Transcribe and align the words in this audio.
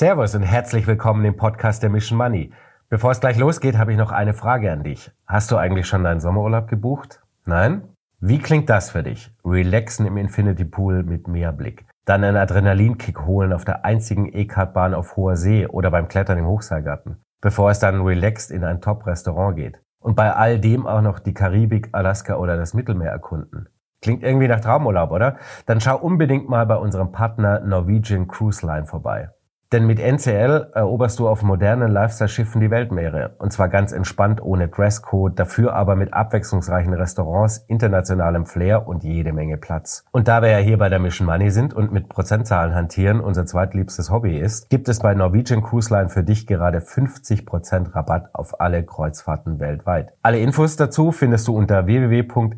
Servus 0.00 0.34
und 0.34 0.44
herzlich 0.44 0.86
willkommen 0.86 1.26
im 1.26 1.36
Podcast 1.36 1.82
der 1.82 1.90
Mission 1.90 2.16
Money. 2.16 2.54
Bevor 2.88 3.10
es 3.10 3.20
gleich 3.20 3.36
losgeht, 3.36 3.76
habe 3.76 3.92
ich 3.92 3.98
noch 3.98 4.12
eine 4.12 4.32
Frage 4.32 4.72
an 4.72 4.82
dich. 4.82 5.12
Hast 5.26 5.50
du 5.50 5.58
eigentlich 5.58 5.86
schon 5.86 6.04
deinen 6.04 6.20
Sommerurlaub 6.20 6.68
gebucht? 6.68 7.20
Nein? 7.44 7.82
Wie 8.18 8.38
klingt 8.38 8.70
das 8.70 8.92
für 8.92 9.02
dich? 9.02 9.30
Relaxen 9.44 10.06
im 10.06 10.16
Infinity 10.16 10.64
Pool 10.64 11.02
mit 11.02 11.28
Meerblick. 11.28 11.84
Dann 12.06 12.24
einen 12.24 12.38
Adrenalinkick 12.38 13.26
holen 13.26 13.52
auf 13.52 13.66
der 13.66 13.84
einzigen 13.84 14.32
E-Kartbahn 14.32 14.94
auf 14.94 15.18
hoher 15.18 15.36
See 15.36 15.66
oder 15.66 15.90
beim 15.90 16.08
Klettern 16.08 16.38
im 16.38 16.46
Hochseilgarten. 16.46 17.22
Bevor 17.42 17.70
es 17.70 17.78
dann 17.78 18.00
relaxed 18.00 18.50
in 18.50 18.64
ein 18.64 18.80
Top-Restaurant 18.80 19.54
geht. 19.54 19.82
Und 19.98 20.16
bei 20.16 20.32
all 20.32 20.58
dem 20.58 20.86
auch 20.86 21.02
noch 21.02 21.18
die 21.18 21.34
Karibik, 21.34 21.90
Alaska 21.92 22.36
oder 22.36 22.56
das 22.56 22.72
Mittelmeer 22.72 23.10
erkunden. 23.10 23.68
Klingt 24.00 24.22
irgendwie 24.22 24.48
nach 24.48 24.60
Traumurlaub, 24.60 25.10
oder? 25.10 25.36
Dann 25.66 25.82
schau 25.82 25.98
unbedingt 25.98 26.48
mal 26.48 26.64
bei 26.64 26.76
unserem 26.76 27.12
Partner 27.12 27.60
Norwegian 27.60 28.28
Cruise 28.28 28.64
Line 28.66 28.86
vorbei. 28.86 29.28
Denn 29.72 29.86
mit 29.86 30.00
NCL 30.00 30.72
eroberst 30.74 31.20
du 31.20 31.28
auf 31.28 31.44
modernen 31.44 31.92
Lifestyle-Schiffen 31.92 32.60
die 32.60 32.72
Weltmeere. 32.72 33.36
Und 33.38 33.52
zwar 33.52 33.68
ganz 33.68 33.92
entspannt, 33.92 34.42
ohne 34.42 34.66
Dresscode, 34.66 35.38
dafür 35.38 35.74
aber 35.74 35.94
mit 35.94 36.12
abwechslungsreichen 36.12 36.92
Restaurants, 36.92 37.58
internationalem 37.68 38.46
Flair 38.46 38.88
und 38.88 39.04
jede 39.04 39.32
Menge 39.32 39.58
Platz. 39.58 40.04
Und 40.10 40.26
da 40.26 40.42
wir 40.42 40.48
ja 40.50 40.58
hier 40.58 40.76
bei 40.76 40.88
der 40.88 40.98
Mission 40.98 41.24
Money 41.28 41.52
sind 41.52 41.72
und 41.72 41.92
mit 41.92 42.08
Prozentzahlen 42.08 42.74
hantieren 42.74 43.20
unser 43.20 43.46
zweitliebstes 43.46 44.10
Hobby 44.10 44.36
ist, 44.40 44.70
gibt 44.70 44.88
es 44.88 44.98
bei 44.98 45.14
Norwegian 45.14 45.62
Cruise 45.62 45.94
Line 45.94 46.08
für 46.08 46.24
dich 46.24 46.48
gerade 46.48 46.78
50% 46.80 47.94
Rabatt 47.94 48.30
auf 48.34 48.60
alle 48.60 48.82
Kreuzfahrten 48.82 49.60
weltweit. 49.60 50.12
Alle 50.22 50.40
Infos 50.40 50.74
dazu 50.74 51.12
findest 51.12 51.46
du 51.46 51.56
unter 51.56 51.86
www.ncl.com 51.86 52.56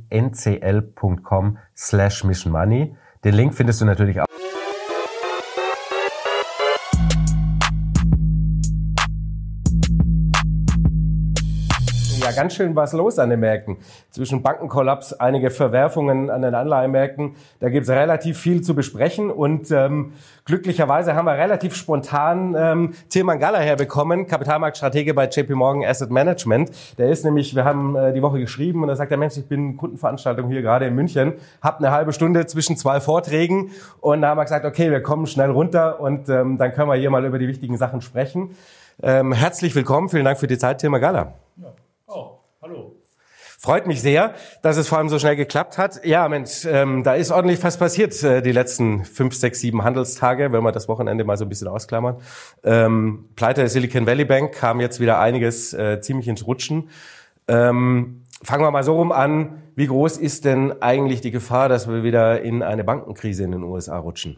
slash 1.77 2.25
missionmoney. 2.25 2.97
Den 3.23 3.35
Link 3.35 3.53
findest 3.53 3.83
du 3.83 3.85
natürlich 3.85 4.19
auch 4.19 4.27
ja 12.23 12.31
ganz 12.33 12.55
schön 12.55 12.77
was 12.77 12.93
los 12.93 13.19
an 13.19 13.31
den 13.31 13.41
Märkten. 13.41 13.79
Zwischen 14.11 14.43
Bankenkollaps, 14.43 15.13
einige 15.15 15.51
Verwerfungen 15.51 16.31
an 16.31 16.43
den 16.43 16.55
Anleihemärkten. 16.55 17.35
Da 17.61 17.69
gibt 17.69 17.85
es 17.85 17.91
relativ 17.91 18.39
viel 18.39 18.63
zu 18.63 18.75
besprechen. 18.75 19.31
Und 19.31 19.71
ähm, 19.71 20.13
glücklicherweise 20.45 21.15
haben 21.15 21.25
wir 21.25 21.33
relativ 21.33 21.75
spontan 21.75 22.55
ähm, 22.57 22.95
Tilman 23.09 23.39
Galler 23.39 23.61
herbekommen, 23.61 24.27
Kapitalmarktstratege 24.27 25.15
bei 25.15 25.27
JP 25.29 25.55
Morgan 25.55 25.85
Asset 25.85 26.11
Management. 26.11 26.71
Der 26.99 27.11
ist 27.11 27.25
nämlich, 27.25 27.57
wir 27.57 27.65
haben 27.65 27.97
äh, 27.97 28.13
die 28.13 28.23
Woche 28.23 28.39
geschrieben 28.39 28.83
und 28.83 28.89
da 28.89 28.97
sagt 28.97 29.11
der 29.11 29.19
Mensch, 29.19 29.37
ich 29.37 29.49
bin 29.49 29.77
Kundenveranstaltung 29.77 30.49
hier 30.49 30.63
gerade 30.63 30.87
in 30.87 30.95
München, 30.95 31.35
hab 31.61 31.79
eine 31.79 31.91
halbe 31.91 32.13
Stunde 32.13 32.47
zwischen 32.47 32.77
zwei 32.77 33.01
Vorträgen 33.01 33.71
und 34.01 34.23
da 34.23 34.29
haben 34.29 34.39
wir 34.39 34.45
gesagt, 34.45 34.65
okay, 34.65 34.91
wir 34.91 35.03
kommen 35.03 35.27
schnell 35.27 35.51
runter 35.51 36.01
und 36.01 36.29
ähm, 36.29 36.57
dann 36.57 36.73
können 36.73 36.89
wir 36.89 36.97
hier 36.97 37.11
mal 37.11 37.25
über 37.25 37.39
die 37.39 37.49
wichtigen 37.49 37.77
Sachen 37.77 38.01
sprechen. 38.01 38.51
Ähm, 39.03 39.33
herzlich 39.33 39.75
willkommen, 39.75 40.09
vielen 40.09 40.25
Dank 40.25 40.39
für 40.39 40.47
die 40.47 40.59
Zeit, 40.59 40.79
Tilman 40.79 41.01
Galler. 41.01 41.35
Ja. 41.57 41.73
Oh, 42.15 42.41
hallo. 42.61 42.97
Freut 43.59 43.87
mich 43.87 44.03
sehr, 44.03 44.35
dass 44.61 44.77
es 44.77 44.87
vor 44.87 44.99
allem 44.99 45.09
so 45.09 45.19
schnell 45.19 45.37
geklappt 45.37 45.79
hat. 45.79 46.05
Ja, 46.05 46.29
Mensch, 46.29 46.67
ähm, 46.67 47.05
da 47.05 47.15
ist 47.15 47.31
ordentlich 47.31 47.63
was 47.63 47.79
passiert 47.79 48.23
äh, 48.23 48.43
die 48.43 48.53
letzten 48.53 49.07
fünf, 49.07 49.35
sechs, 49.35 49.61
sieben 49.61 49.83
Handelstage, 49.83 50.53
wenn 50.53 50.63
wir 50.63 50.73
das 50.73 50.89
Wochenende 50.89 51.25
mal 51.25 51.39
so 51.39 51.47
ein 51.47 51.49
bisschen 51.49 51.69
ausklammern. 51.69 52.17
Ähm, 52.65 53.31
Pleite 53.35 53.63
der 53.63 53.71
Silicon 53.71 54.07
Valley 54.07 54.27
Bank 54.27 54.53
kam 54.53 54.81
jetzt 54.81 55.01
wieder 55.01 55.21
einiges 55.21 55.73
äh, 55.73 56.03
ziemlich 56.03 56.29
ins 56.29 56.47
Rutschen. 56.47 56.91
Ähm, 57.49 58.25
fangen 58.43 58.63
wir 58.63 58.71
mal 58.71 58.85
so 58.85 58.97
rum 58.97 59.11
an. 59.11 59.63
Wie 59.75 59.87
groß 59.87 60.19
ist 60.19 60.45
denn 60.45 60.83
eigentlich 60.83 61.23
die 61.23 61.31
Gefahr, 61.31 61.71
dass 61.71 61.89
wir 61.89 62.03
wieder 62.03 62.43
in 62.43 62.63
eine 62.63 62.85
Bankenkrise 62.85 63.45
in 63.45 63.53
den 63.53 63.63
USA 63.63 63.97
rutschen? 63.97 64.37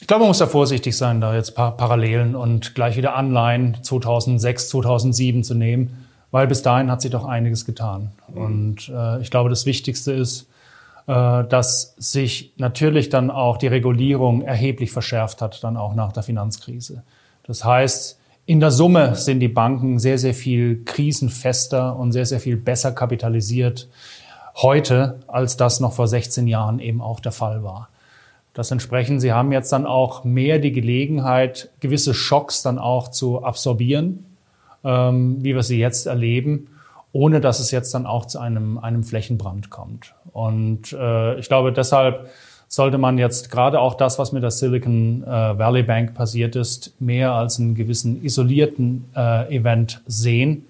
Ich 0.00 0.08
glaube, 0.08 0.20
man 0.22 0.28
muss 0.28 0.38
da 0.38 0.46
vorsichtig 0.48 0.96
sein, 0.96 1.20
da 1.20 1.36
jetzt 1.36 1.54
paar 1.54 1.76
Parallelen 1.76 2.34
und 2.34 2.74
gleich 2.74 2.96
wieder 2.96 3.14
Anleihen 3.14 3.78
2006, 3.84 4.70
2007 4.70 5.44
zu 5.44 5.54
nehmen 5.54 6.06
weil 6.30 6.46
bis 6.46 6.62
dahin 6.62 6.90
hat 6.90 7.02
sich 7.02 7.10
doch 7.10 7.24
einiges 7.24 7.64
getan. 7.64 8.12
Mhm. 8.28 8.42
Und 8.42 8.88
äh, 8.88 9.20
ich 9.20 9.30
glaube, 9.30 9.50
das 9.50 9.66
Wichtigste 9.66 10.12
ist, 10.12 10.46
äh, 11.06 11.44
dass 11.44 11.94
sich 11.98 12.52
natürlich 12.56 13.08
dann 13.08 13.30
auch 13.30 13.56
die 13.56 13.66
Regulierung 13.66 14.42
erheblich 14.42 14.92
verschärft 14.92 15.42
hat, 15.42 15.62
dann 15.64 15.76
auch 15.76 15.94
nach 15.94 16.12
der 16.12 16.22
Finanzkrise. 16.22 17.02
Das 17.44 17.64
heißt, 17.64 18.18
in 18.46 18.60
der 18.60 18.70
Summe 18.70 19.14
sind 19.16 19.40
die 19.40 19.48
Banken 19.48 19.98
sehr, 19.98 20.18
sehr 20.18 20.34
viel 20.34 20.84
krisenfester 20.84 21.96
und 21.96 22.12
sehr, 22.12 22.26
sehr 22.26 22.40
viel 22.40 22.56
besser 22.56 22.92
kapitalisiert 22.92 23.88
heute, 24.56 25.20
als 25.28 25.56
das 25.56 25.80
noch 25.80 25.92
vor 25.92 26.08
16 26.08 26.46
Jahren 26.46 26.80
eben 26.80 27.00
auch 27.00 27.20
der 27.20 27.32
Fall 27.32 27.62
war. 27.62 27.88
Das 28.52 28.70
entsprechend, 28.70 29.20
sie 29.20 29.32
haben 29.32 29.52
jetzt 29.52 29.72
dann 29.72 29.86
auch 29.86 30.24
mehr 30.24 30.58
die 30.58 30.72
Gelegenheit, 30.72 31.70
gewisse 31.78 32.14
Schocks 32.14 32.62
dann 32.62 32.78
auch 32.78 33.08
zu 33.08 33.44
absorbieren 33.44 34.26
ähm, 34.84 35.38
wie 35.42 35.54
wir 35.54 35.62
sie 35.62 35.78
jetzt 35.78 36.06
erleben, 36.06 36.68
ohne 37.12 37.40
dass 37.40 37.60
es 37.60 37.70
jetzt 37.70 37.92
dann 37.94 38.06
auch 38.06 38.26
zu 38.26 38.38
einem, 38.38 38.78
einem 38.78 39.04
Flächenbrand 39.04 39.70
kommt. 39.70 40.14
Und 40.32 40.92
äh, 40.92 41.38
ich 41.38 41.48
glaube, 41.48 41.72
deshalb 41.72 42.28
sollte 42.68 42.98
man 42.98 43.18
jetzt 43.18 43.50
gerade 43.50 43.80
auch 43.80 43.94
das, 43.94 44.18
was 44.20 44.30
mit 44.30 44.44
der 44.44 44.52
Silicon 44.52 45.24
äh, 45.24 45.58
Valley 45.58 45.82
Bank 45.82 46.14
passiert 46.14 46.54
ist, 46.54 46.94
mehr 47.00 47.32
als 47.32 47.58
einen 47.58 47.74
gewissen 47.74 48.22
isolierten 48.22 49.06
äh, 49.16 49.56
Event 49.56 50.00
sehen, 50.06 50.66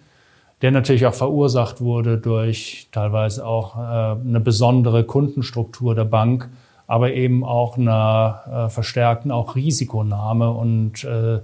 der 0.63 0.71
natürlich 0.71 1.05
auch 1.05 1.15
verursacht 1.15 1.83
wurde 1.83 2.17
durch 2.17 2.89
teilweise 2.91 3.45
auch 3.47 3.77
äh, 3.77 3.81
eine 4.19 4.41
besondere 4.41 5.05
Kundenstruktur 5.05 5.95
der 5.95 6.07
Bank, 6.07 6.49
aber 6.87 7.13
eben 7.13 7.45
auch 7.45 7.77
einer 7.77 8.67
äh, 8.67 8.71
verstärkten 8.71 9.31
auch 9.31 9.55
Risikonahme 9.55 10.51
und 10.51 11.05
äh, 11.05 11.41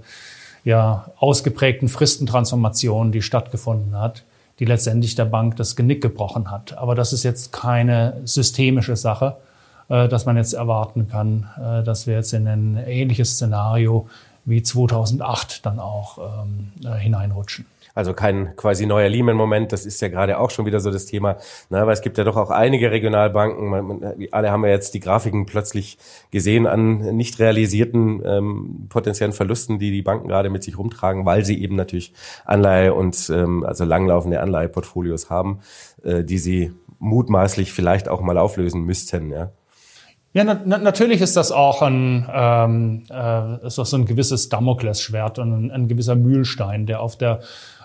ja, 0.67 1.05
ausgeprägten 1.17 1.87
Fristentransformation, 1.87 3.13
die 3.13 3.21
stattgefunden 3.21 3.97
hat, 3.97 4.23
die 4.59 4.65
letztendlich 4.65 5.15
der 5.15 5.23
Bank 5.23 5.55
das 5.55 5.77
Genick 5.77 6.01
gebrochen 6.01 6.51
hat. 6.51 6.77
Aber 6.77 6.93
das 6.93 7.13
ist 7.13 7.23
jetzt 7.23 7.53
keine 7.53 8.19
systemische 8.25 8.97
Sache, 8.97 9.37
äh, 9.87 10.09
dass 10.09 10.25
man 10.25 10.35
jetzt 10.35 10.51
erwarten 10.51 11.07
kann, 11.07 11.47
äh, 11.57 11.83
dass 11.83 12.05
wir 12.05 12.15
jetzt 12.15 12.33
in 12.33 12.45
ein 12.49 12.83
ähnliches 12.85 13.35
Szenario 13.35 14.09
wie 14.47 14.63
2008 14.63 15.65
dann 15.65 15.79
auch 15.79 16.17
ähm, 16.17 16.71
äh, 16.83 16.97
hineinrutschen. 16.97 17.65
Also 17.93 18.13
kein 18.13 18.55
quasi 18.55 18.85
neuer 18.85 19.09
Lehman-Moment, 19.09 19.71
das 19.71 19.85
ist 19.85 19.99
ja 20.01 20.07
gerade 20.07 20.37
auch 20.37 20.51
schon 20.51 20.67
wieder 20.67 20.79
so 20.79 20.91
das 20.91 21.07
Thema. 21.07 21.37
Na, 21.71 21.85
weil 21.87 21.93
es 21.93 22.01
gibt 22.01 22.19
ja 22.19 22.23
doch 22.23 22.37
auch 22.37 22.51
einige 22.51 22.91
Regionalbanken, 22.91 23.69
man, 23.69 23.87
man, 23.87 24.15
alle 24.31 24.51
haben 24.51 24.63
ja 24.63 24.69
jetzt 24.69 24.93
die 24.93 24.99
Grafiken 24.99 25.47
plötzlich 25.47 25.97
gesehen 26.29 26.67
an 26.67 27.15
nicht 27.17 27.39
realisierten 27.39 28.21
ähm, 28.23 28.85
potenziellen 28.87 29.33
Verlusten, 29.33 29.79
die 29.79 29.89
die 29.89 30.03
Banken 30.03 30.27
gerade 30.27 30.51
mit 30.51 30.63
sich 30.63 30.77
rumtragen, 30.77 31.25
weil 31.25 31.43
sie 31.43 31.59
eben 31.59 31.75
natürlich 31.75 32.13
Anleihe 32.45 32.93
und 32.93 33.31
ähm, 33.31 33.63
also 33.63 33.83
langlaufende 33.83 34.41
Anleiheportfolios 34.41 35.31
haben, 35.31 35.61
äh, 36.03 36.23
die 36.23 36.37
sie 36.37 36.73
mutmaßlich 36.99 37.73
vielleicht 37.73 38.09
auch 38.09 38.21
mal 38.21 38.37
auflösen 38.37 38.83
müssten. 38.83 39.31
Ja. 39.31 39.51
Ja, 40.33 40.43
na, 40.43 40.59
na, 40.65 40.77
natürlich 40.77 41.21
ist 41.21 41.35
das 41.35 41.51
auch 41.51 41.81
ein, 41.81 42.27
ähm, 42.31 43.03
äh, 43.09 43.65
ist 43.65 43.79
auch 43.79 43.85
so 43.85 43.97
ein 43.97 44.05
gewisses 44.05 44.49
Damoklesschwert 44.49 45.39
und 45.39 45.53
ein, 45.53 45.71
ein 45.71 45.87
gewisser 45.87 46.15
Mühlstein, 46.15 46.85
der 46.85 47.01
auf 47.01 47.17
der 47.17 47.39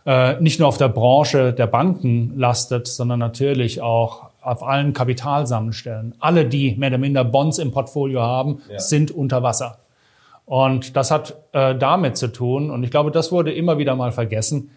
äh, 0.04 0.41
nicht 0.41 0.58
nur 0.58 0.69
auf 0.69 0.78
der 0.78 0.88
Branche 0.88 1.52
der 1.52 1.66
Banken 1.66 2.32
lastet, 2.36 2.88
sondern 2.88 3.20
natürlich 3.20 3.81
auch 3.81 4.31
auf 4.41 4.62
allen 4.62 4.92
Kapitalsammelstellen. 4.92 6.14
Alle, 6.19 6.44
die 6.44 6.75
mehr 6.75 6.88
oder 6.88 6.98
minder 6.98 7.25
Bonds 7.25 7.58
im 7.58 7.70
Portfolio 7.70 8.22
haben, 8.22 8.60
ja. 8.69 8.81
sind 8.81 9.12
unter 9.12 9.42
Wasser. 9.42 9.78
Und 10.44 10.97
das 10.97 11.10
hat 11.10 11.36
äh, 11.52 11.76
damit 11.76 12.16
zu 12.16 12.28
tun, 12.28 12.70
und 12.70 12.82
ich 12.82 12.91
glaube, 12.91 13.12
das 13.12 13.31
wurde 13.31 13.52
immer 13.52 13.78
wieder 13.78 13.94
mal 13.94 14.10
vergessen, 14.10 14.70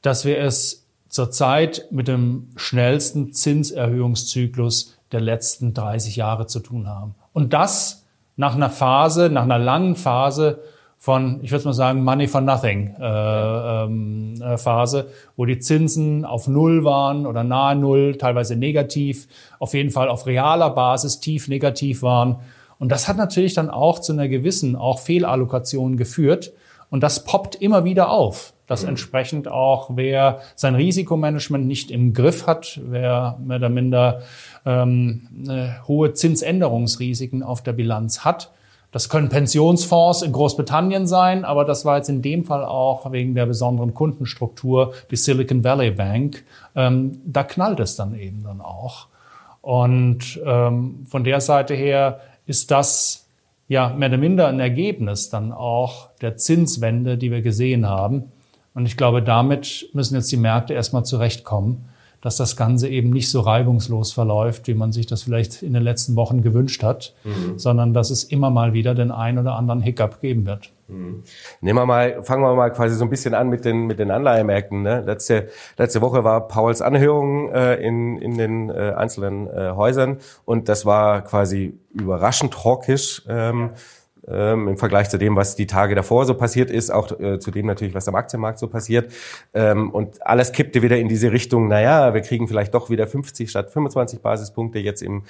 dass 0.00 0.24
wir 0.24 0.38
es 0.38 0.86
zurzeit 1.08 1.86
mit 1.90 2.08
dem 2.08 2.48
schnellsten 2.56 3.32
Zinserhöhungszyklus 3.32 4.96
der 5.12 5.20
letzten 5.20 5.74
30 5.74 6.16
Jahre 6.16 6.46
zu 6.46 6.60
tun 6.60 6.88
haben. 6.88 7.14
Und 7.32 7.52
das 7.52 8.06
nach 8.36 8.54
einer 8.54 8.70
Phase, 8.70 9.28
nach 9.30 9.42
einer 9.42 9.58
langen 9.58 9.96
Phase, 9.96 10.60
von, 11.00 11.40
ich 11.42 11.50
würde 11.50 11.64
mal 11.64 11.72
sagen, 11.72 12.04
Money 12.04 12.28
for 12.28 12.42
Nothing 12.42 12.94
äh, 13.00 13.84
ähm, 13.84 14.34
äh, 14.42 14.58
Phase, 14.58 15.06
wo 15.34 15.46
die 15.46 15.58
Zinsen 15.58 16.26
auf 16.26 16.46
Null 16.46 16.84
waren 16.84 17.26
oder 17.26 17.42
nahe 17.42 17.74
Null, 17.74 18.16
teilweise 18.16 18.54
negativ, 18.54 19.26
auf 19.58 19.72
jeden 19.72 19.90
Fall 19.90 20.10
auf 20.10 20.26
realer 20.26 20.68
Basis 20.68 21.18
tief 21.20 21.48
negativ 21.48 22.02
waren. 22.02 22.36
Und 22.78 22.92
das 22.92 23.08
hat 23.08 23.16
natürlich 23.16 23.54
dann 23.54 23.70
auch 23.70 23.98
zu 23.98 24.12
einer 24.12 24.28
gewissen 24.28 24.76
auch 24.76 24.98
Fehlallokation 24.98 25.96
geführt. 25.96 26.52
Und 26.90 27.02
das 27.02 27.24
poppt 27.24 27.54
immer 27.54 27.84
wieder 27.84 28.10
auf, 28.10 28.52
dass 28.70 28.84
entsprechend 28.84 29.48
auch 29.48 29.90
wer 29.94 30.38
sein 30.54 30.76
Risikomanagement 30.76 31.66
nicht 31.66 31.90
im 31.90 32.14
Griff 32.14 32.46
hat, 32.46 32.80
wer 32.84 33.36
mehr 33.44 33.56
oder 33.56 33.68
minder 33.68 34.20
ähm, 34.64 35.22
hohe 35.88 36.14
Zinsänderungsrisiken 36.14 37.42
auf 37.42 37.64
der 37.64 37.72
Bilanz 37.72 38.20
hat, 38.24 38.52
das 38.92 39.08
können 39.08 39.28
Pensionsfonds 39.28 40.22
in 40.22 40.30
Großbritannien 40.30 41.08
sein, 41.08 41.44
aber 41.44 41.64
das 41.64 41.84
war 41.84 41.96
jetzt 41.96 42.08
in 42.08 42.22
dem 42.22 42.44
Fall 42.44 42.64
auch 42.64 43.10
wegen 43.10 43.34
der 43.34 43.46
besonderen 43.46 43.92
Kundenstruktur 43.92 44.92
die 45.10 45.16
Silicon 45.16 45.64
Valley 45.64 45.90
Bank. 45.90 46.44
Ähm, 46.76 47.20
da 47.24 47.42
knallt 47.42 47.80
es 47.80 47.96
dann 47.96 48.14
eben 48.14 48.44
dann 48.44 48.60
auch. 48.60 49.06
Und 49.62 50.40
ähm, 50.44 51.06
von 51.08 51.24
der 51.24 51.40
Seite 51.40 51.74
her 51.74 52.20
ist 52.46 52.70
das 52.70 53.26
ja 53.66 53.88
mehr 53.88 54.10
oder 54.10 54.18
minder 54.18 54.46
ein 54.46 54.60
Ergebnis 54.60 55.28
dann 55.28 55.52
auch 55.52 56.08
der 56.20 56.36
Zinswende, 56.36 57.16
die 57.18 57.32
wir 57.32 57.42
gesehen 57.42 57.88
haben. 57.88 58.30
Und 58.80 58.86
ich 58.86 58.96
glaube, 58.96 59.22
damit 59.22 59.90
müssen 59.92 60.14
jetzt 60.14 60.32
die 60.32 60.38
Märkte 60.38 60.72
erstmal 60.72 61.04
zurechtkommen 61.04 61.84
dass 62.20 62.36
das 62.36 62.56
Ganze 62.56 62.88
eben 62.88 63.10
nicht 63.10 63.30
so 63.30 63.40
reibungslos 63.40 64.12
verläuft, 64.12 64.66
wie 64.68 64.74
man 64.74 64.92
sich 64.92 65.06
das 65.06 65.22
vielleicht 65.22 65.62
in 65.62 65.72
den 65.72 65.82
letzten 65.82 66.16
Wochen 66.16 66.42
gewünscht 66.42 66.82
hat, 66.82 67.14
mhm. 67.24 67.58
sondern 67.58 67.94
dass 67.94 68.10
es 68.10 68.24
immer 68.24 68.50
mal 68.50 68.72
wieder 68.72 68.94
den 68.94 69.10
einen 69.10 69.38
oder 69.38 69.54
anderen 69.54 69.80
Hiccup 69.80 70.20
geben 70.20 70.44
wird. 70.44 70.70
Mhm. 70.88 71.22
Nehmen 71.60 71.78
wir 71.78 71.86
mal, 71.86 72.22
fangen 72.22 72.42
wir 72.42 72.54
mal 72.54 72.70
quasi 72.70 72.94
so 72.94 73.04
ein 73.04 73.10
bisschen 73.10 73.32
an 73.32 73.48
mit 73.48 73.64
den 73.64 73.86
mit 73.86 73.98
den 73.98 74.10
Anleihemärkten. 74.10 74.82
Ne? 74.82 75.02
Letzte 75.06 75.48
letzte 75.78 76.02
Woche 76.02 76.24
war 76.24 76.46
Pauls 76.46 76.82
Anhörung 76.82 77.52
äh, 77.52 77.76
in 77.76 78.18
in 78.18 78.36
den 78.36 78.68
äh, 78.68 78.92
einzelnen 78.96 79.46
äh, 79.46 79.70
Häusern 79.70 80.18
und 80.44 80.68
das 80.68 80.84
war 80.84 81.22
quasi 81.22 81.78
überraschend 81.94 82.64
hawkisch. 82.64 83.22
Ähm, 83.28 83.70
ähm, 84.32 84.68
im 84.68 84.76
Vergleich 84.76 85.08
zu 85.08 85.18
dem, 85.18 85.36
was 85.36 85.56
die 85.56 85.66
Tage 85.66 85.94
davor 85.94 86.24
so 86.26 86.34
passiert 86.34 86.70
ist, 86.70 86.90
auch 86.90 87.18
äh, 87.18 87.38
zu 87.38 87.50
dem 87.50 87.66
natürlich, 87.66 87.94
was 87.94 88.08
am 88.08 88.14
Aktienmarkt 88.14 88.58
so 88.58 88.68
passiert. 88.68 89.12
Ähm, 89.54 89.90
und 89.90 90.24
alles 90.26 90.52
kippte 90.52 90.82
wieder 90.82 90.98
in 90.98 91.08
diese 91.08 91.32
Richtung, 91.32 91.68
naja, 91.68 92.14
wir 92.14 92.20
kriegen 92.22 92.48
vielleicht 92.48 92.74
doch 92.74 92.90
wieder 92.90 93.06
50 93.06 93.50
statt 93.50 93.70
25 93.70 94.20
Basispunkte 94.20 94.78
jetzt 94.78 95.02
im 95.02 95.24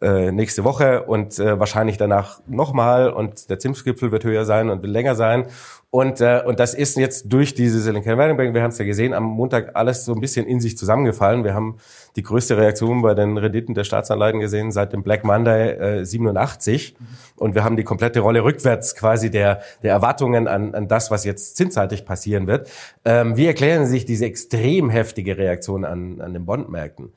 äh, 0.00 0.32
nächste 0.32 0.64
Woche 0.64 1.02
und 1.04 1.38
äh, 1.38 1.58
wahrscheinlich 1.58 1.96
danach 1.96 2.40
nochmal 2.46 3.10
und 3.10 3.50
der 3.50 3.58
Zinsgipfel 3.58 4.12
wird 4.12 4.24
höher 4.24 4.44
sein 4.44 4.70
und 4.70 4.82
wird 4.82 4.92
länger 4.92 5.14
sein. 5.14 5.46
Und, 5.94 6.20
äh, 6.20 6.42
und 6.44 6.58
das 6.58 6.74
ist 6.74 6.96
jetzt 6.96 7.32
durch 7.32 7.54
diese 7.54 7.80
Silicon 7.80 8.18
Valley 8.18 8.34
Bank, 8.34 8.52
wir 8.52 8.64
haben 8.64 8.72
es 8.72 8.78
ja 8.78 8.84
gesehen, 8.84 9.14
am 9.14 9.22
Montag 9.22 9.76
alles 9.76 10.04
so 10.04 10.12
ein 10.12 10.20
bisschen 10.20 10.44
in 10.44 10.58
sich 10.58 10.76
zusammengefallen. 10.76 11.44
Wir 11.44 11.54
haben 11.54 11.76
die 12.16 12.24
größte 12.24 12.56
Reaktion 12.56 13.00
bei 13.00 13.14
den 13.14 13.38
Renditen 13.38 13.76
der 13.76 13.84
Staatsanleihen 13.84 14.40
gesehen 14.40 14.72
seit 14.72 14.92
dem 14.92 15.04
Black 15.04 15.22
Monday 15.22 16.00
äh, 16.00 16.04
87. 16.04 16.96
Und 17.36 17.54
wir 17.54 17.62
haben 17.62 17.76
die 17.76 17.84
komplette 17.84 18.18
Rolle 18.18 18.42
rückwärts 18.42 18.96
quasi 18.96 19.30
der, 19.30 19.62
der 19.84 19.92
Erwartungen 19.92 20.48
an, 20.48 20.74
an 20.74 20.88
das, 20.88 21.12
was 21.12 21.24
jetzt 21.24 21.56
zinsseitig 21.56 22.04
passieren 22.04 22.48
wird. 22.48 22.68
Ähm, 23.04 23.36
wie 23.36 23.46
erklären 23.46 23.86
Sie 23.86 23.92
sich 23.92 24.04
diese 24.04 24.24
extrem 24.24 24.90
heftige 24.90 25.38
Reaktion 25.38 25.84
an, 25.84 26.20
an 26.20 26.32
den 26.32 26.44
Bondmärkten, 26.44 27.12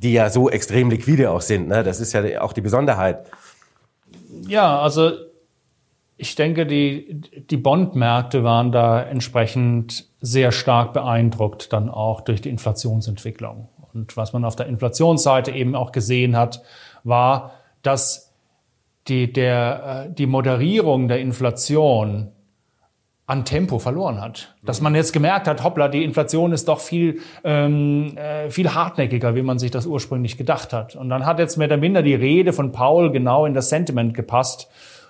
die 0.00 0.12
ja 0.12 0.30
so 0.30 0.48
extrem 0.48 0.90
liquide 0.90 1.32
auch 1.32 1.40
sind? 1.40 1.66
Ne? 1.66 1.82
Das 1.82 1.98
ist 1.98 2.12
ja 2.12 2.40
auch 2.40 2.52
die 2.52 2.60
Besonderheit. 2.60 3.24
Ja, 4.46 4.78
also 4.78 5.10
ich 6.16 6.34
denke, 6.34 6.66
die, 6.66 7.20
die 7.50 7.56
Bondmärkte 7.56 8.42
waren 8.42 8.72
da 8.72 9.02
entsprechend 9.02 10.06
sehr 10.20 10.50
stark 10.50 10.92
beeindruckt, 10.92 11.72
dann 11.72 11.90
auch 11.90 12.22
durch 12.22 12.40
die 12.40 12.48
Inflationsentwicklung. 12.48 13.68
Und 13.92 14.16
was 14.16 14.32
man 14.32 14.44
auf 14.44 14.56
der 14.56 14.66
Inflationsseite 14.66 15.50
eben 15.50 15.74
auch 15.74 15.92
gesehen 15.92 16.36
hat, 16.36 16.62
war, 17.04 17.52
dass 17.82 18.34
die, 19.08 19.32
der, 19.32 20.06
äh, 20.08 20.12
die 20.12 20.26
Moderierung 20.26 21.08
der 21.08 21.20
Inflation 21.20 22.32
an 23.26 23.44
Tempo 23.44 23.78
verloren 23.78 24.20
hat. 24.20 24.54
Dass 24.64 24.80
man 24.80 24.94
jetzt 24.94 25.12
gemerkt 25.12 25.48
hat, 25.48 25.64
hoppla, 25.64 25.88
die 25.88 26.04
Inflation 26.04 26.52
ist 26.52 26.68
doch 26.68 26.78
viel, 26.78 27.20
ähm, 27.42 28.16
äh, 28.16 28.50
viel 28.50 28.72
hartnäckiger, 28.72 29.34
wie 29.34 29.42
man 29.42 29.58
sich 29.58 29.72
das 29.72 29.84
ursprünglich 29.84 30.36
gedacht 30.36 30.72
hat. 30.72 30.94
Und 30.94 31.08
dann 31.08 31.26
hat 31.26 31.40
jetzt 31.40 31.56
mehr 31.56 31.66
oder 31.66 31.76
minder 31.76 32.02
die 32.02 32.14
Rede 32.14 32.52
von 32.52 32.72
Paul 32.72 33.10
genau 33.10 33.44
in 33.44 33.52
das 33.52 33.68
Sentiment 33.68 34.14
gepasst 34.14 34.68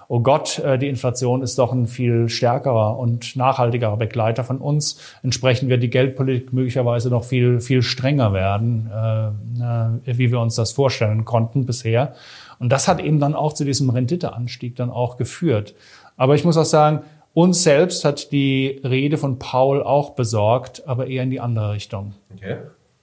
oh 0.08 0.20
Gott, 0.20 0.58
äh, 0.58 0.78
die 0.78 0.88
Inflation 0.88 1.42
ist 1.42 1.58
doch 1.58 1.72
ein 1.72 1.86
viel 1.86 2.28
stärkerer 2.28 2.98
und 2.98 3.36
nachhaltigerer 3.36 3.96
Begleiter 3.96 4.44
von 4.44 4.58
uns. 4.58 4.98
Entsprechend 5.22 5.68
wird 5.68 5.82
die 5.82 5.90
Geldpolitik 5.90 6.52
möglicherweise 6.52 7.10
noch 7.10 7.24
viel, 7.24 7.60
viel 7.60 7.82
strenger 7.82 8.32
werden, 8.32 8.90
äh, 8.90 10.18
wie 10.18 10.30
wir 10.30 10.40
uns 10.40 10.54
das 10.54 10.72
vorstellen 10.72 11.24
konnten 11.24 11.66
bisher. 11.66 12.14
Und 12.58 12.70
das 12.70 12.88
hat 12.88 13.00
eben 13.00 13.20
dann 13.20 13.34
auch 13.34 13.52
zu 13.52 13.64
diesem 13.64 13.90
Renditeanstieg 13.90 14.76
dann 14.76 14.90
auch 14.90 15.16
geführt. 15.16 15.74
Aber 16.16 16.34
ich 16.34 16.44
muss 16.44 16.56
auch 16.56 16.64
sagen, 16.64 17.00
uns 17.34 17.62
selbst 17.62 18.04
hat 18.04 18.32
die 18.32 18.80
Rede 18.82 19.18
von 19.18 19.38
Paul 19.38 19.82
auch 19.82 20.10
besorgt, 20.10 20.88
aber 20.88 21.06
eher 21.06 21.22
in 21.22 21.30
die 21.30 21.40
andere 21.40 21.72
Richtung. 21.72 22.14
Okay. 22.34 22.56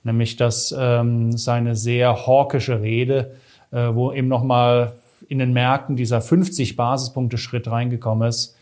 Nämlich, 0.03 0.37
dass 0.37 0.73
ähm, 0.77 1.37
seine 1.37 1.75
sehr 1.75 2.25
hawkische 2.25 2.81
Rede, 2.81 3.35
äh, 3.71 3.93
wo 3.93 4.11
eben 4.11 4.27
nochmal 4.27 4.93
in 5.29 5.39
den 5.39 5.53
Märkten 5.53 5.95
dieser 5.95 6.21
50 6.21 6.75
Basispunkte 6.75 7.37
Schritt 7.37 7.67
reingekommen 7.67 8.27
ist, 8.27 8.55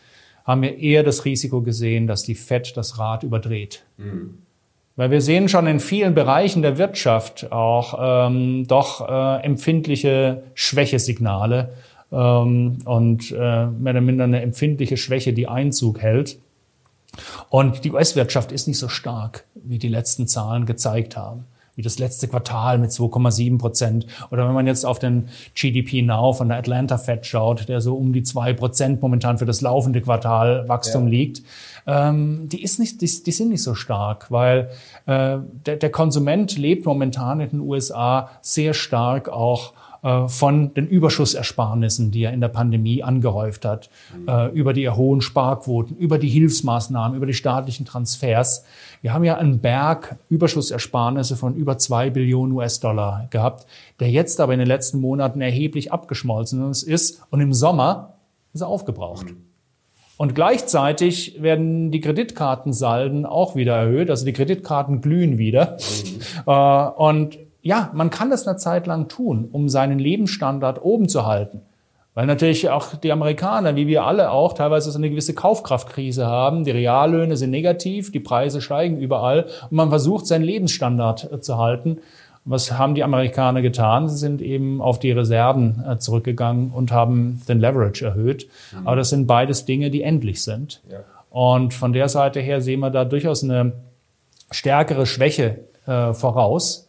haben 0.44 0.62
wir 0.62 0.78
eher 0.78 1.02
das 1.02 1.24
Risiko 1.24 1.60
gesehen, 1.60 2.06
dass 2.06 2.22
die 2.22 2.34
Fed 2.34 2.76
das 2.76 2.98
Rad 2.98 3.22
überdreht. 3.22 3.84
Mhm. 3.96 4.38
Weil 4.96 5.10
wir 5.10 5.20
sehen 5.20 5.48
schon 5.48 5.66
in 5.66 5.80
vielen 5.80 6.14
Bereichen 6.14 6.62
der 6.62 6.76
Wirtschaft 6.78 7.50
auch 7.50 8.26
ähm, 8.28 8.66
doch 8.66 9.08
äh, 9.08 9.44
empfindliche 9.44 10.42
Schwächesignale 10.54 11.72
ähm, 12.10 12.78
und 12.84 13.30
äh, 13.30 13.66
mehr 13.66 13.92
oder 13.92 14.00
minder 14.00 14.24
eine 14.24 14.42
empfindliche 14.42 14.96
Schwäche, 14.96 15.32
die 15.32 15.48
Einzug 15.48 16.00
hält. 16.00 16.38
Und 17.48 17.84
die 17.84 17.92
US-Wirtschaft 17.92 18.52
ist 18.52 18.68
nicht 18.68 18.78
so 18.78 18.88
stark, 18.88 19.44
wie 19.54 19.78
die 19.78 19.88
letzten 19.88 20.26
Zahlen 20.26 20.66
gezeigt 20.66 21.16
haben 21.16 21.46
wie 21.74 21.82
das 21.82 21.98
letzte 21.98 22.28
Quartal 22.28 22.78
mit 22.78 22.90
2,7 22.90 23.58
Prozent. 23.58 24.06
Oder 24.30 24.46
wenn 24.46 24.54
man 24.54 24.66
jetzt 24.66 24.84
auf 24.84 24.98
den 24.98 25.28
GDP 25.54 26.02
Now 26.02 26.32
von 26.32 26.48
der 26.48 26.58
Atlanta 26.58 26.98
Fed 26.98 27.24
schaut, 27.24 27.68
der 27.68 27.80
so 27.80 27.94
um 27.94 28.12
die 28.12 28.22
zwei 28.22 28.52
Prozent 28.52 29.00
momentan 29.00 29.38
für 29.38 29.46
das 29.46 29.60
laufende 29.60 30.02
Quartal 30.02 30.68
Wachstum 30.68 31.04
ja. 31.04 31.10
liegt, 31.10 31.42
ähm, 31.86 32.48
die 32.48 32.62
ist 32.62 32.78
nicht, 32.78 33.00
die, 33.00 33.10
die, 33.24 33.32
sind 33.32 33.48
nicht 33.48 33.62
so 33.62 33.74
stark, 33.74 34.30
weil 34.30 34.70
äh, 35.06 35.38
der, 35.66 35.76
der 35.76 35.90
Konsument 35.90 36.56
lebt 36.58 36.86
momentan 36.86 37.40
in 37.40 37.50
den 37.50 37.60
USA 37.60 38.30
sehr 38.40 38.74
stark 38.74 39.28
auch 39.28 39.72
von 40.26 40.74
den 40.74 40.88
Überschussersparnissen, 40.88 42.10
die 42.10 42.24
er 42.24 42.32
in 42.32 42.40
der 42.40 42.48
Pandemie 42.48 43.04
angehäuft 43.04 43.64
hat, 43.64 43.88
mhm. 44.12 44.50
über 44.52 44.72
die 44.72 44.90
hohen 44.90 45.20
Sparquoten, 45.20 45.96
über 45.96 46.18
die 46.18 46.28
Hilfsmaßnahmen, 46.28 47.16
über 47.16 47.26
die 47.26 47.34
staatlichen 47.34 47.86
Transfers. 47.86 48.64
Wir 49.00 49.14
haben 49.14 49.22
ja 49.22 49.36
einen 49.36 49.60
Berg 49.60 50.16
Überschussersparnisse 50.28 51.36
von 51.36 51.54
über 51.54 51.78
zwei 51.78 52.10
Billionen 52.10 52.52
US-Dollar 52.52 53.28
gehabt, 53.30 53.66
der 54.00 54.10
jetzt 54.10 54.40
aber 54.40 54.52
in 54.52 54.58
den 54.58 54.66
letzten 54.66 55.00
Monaten 55.00 55.40
erheblich 55.40 55.92
abgeschmolzen 55.92 56.68
ist 56.70 57.22
und 57.30 57.40
im 57.40 57.52
Sommer 57.52 58.14
ist 58.52 58.62
er 58.62 58.66
aufgebraucht. 58.66 59.26
Mhm. 59.26 59.44
Und 60.16 60.34
gleichzeitig 60.34 61.42
werden 61.42 61.90
die 61.90 62.00
Kreditkartensalden 62.00 63.24
auch 63.24 63.54
wieder 63.56 63.76
erhöht, 63.76 64.10
also 64.10 64.24
die 64.24 64.32
Kreditkarten 64.32 65.00
glühen 65.00 65.38
wieder. 65.38 65.78
Mhm. 66.46 66.52
Und 66.96 67.38
ja, 67.62 67.90
man 67.94 68.10
kann 68.10 68.30
das 68.30 68.46
eine 68.46 68.58
Zeit 68.58 68.86
lang 68.86 69.08
tun, 69.08 69.48
um 69.50 69.68
seinen 69.68 69.98
Lebensstandard 69.98 70.84
oben 70.84 71.08
zu 71.08 71.26
halten. 71.26 71.62
Weil 72.14 72.26
natürlich 72.26 72.68
auch 72.68 72.94
die 72.96 73.10
Amerikaner, 73.10 73.74
wie 73.74 73.86
wir 73.86 74.04
alle 74.04 74.30
auch, 74.30 74.52
teilweise 74.52 74.90
so 74.90 74.98
eine 74.98 75.08
gewisse 75.08 75.32
Kaufkraftkrise 75.32 76.26
haben. 76.26 76.64
Die 76.64 76.70
Reallöhne 76.70 77.38
sind 77.38 77.50
negativ, 77.50 78.12
die 78.12 78.20
Preise 78.20 78.60
steigen 78.60 78.98
überall 78.98 79.46
und 79.70 79.72
man 79.72 79.88
versucht, 79.88 80.26
seinen 80.26 80.42
Lebensstandard 80.42 81.32
äh, 81.32 81.40
zu 81.40 81.56
halten. 81.56 81.98
Was 82.44 82.72
haben 82.72 82.94
die 82.94 83.04
Amerikaner 83.04 83.62
getan? 83.62 84.08
Sie 84.08 84.18
sind 84.18 84.42
eben 84.42 84.82
auf 84.82 84.98
die 84.98 85.12
Reserven 85.12 85.82
äh, 85.88 85.98
zurückgegangen 85.98 86.70
und 86.72 86.90
haben 86.90 87.40
den 87.48 87.60
Leverage 87.60 88.04
erhöht. 88.04 88.48
Mhm. 88.72 88.86
Aber 88.86 88.96
das 88.96 89.08
sind 89.08 89.26
beides 89.26 89.64
Dinge, 89.64 89.90
die 89.90 90.02
endlich 90.02 90.42
sind. 90.42 90.82
Ja. 90.90 90.98
Und 91.30 91.72
von 91.72 91.94
der 91.94 92.08
Seite 92.10 92.40
her 92.40 92.60
sehen 92.60 92.80
wir 92.80 92.90
da 92.90 93.06
durchaus 93.06 93.42
eine 93.42 93.72
stärkere 94.50 95.06
Schwäche 95.06 95.60
äh, 95.86 96.12
voraus. 96.12 96.88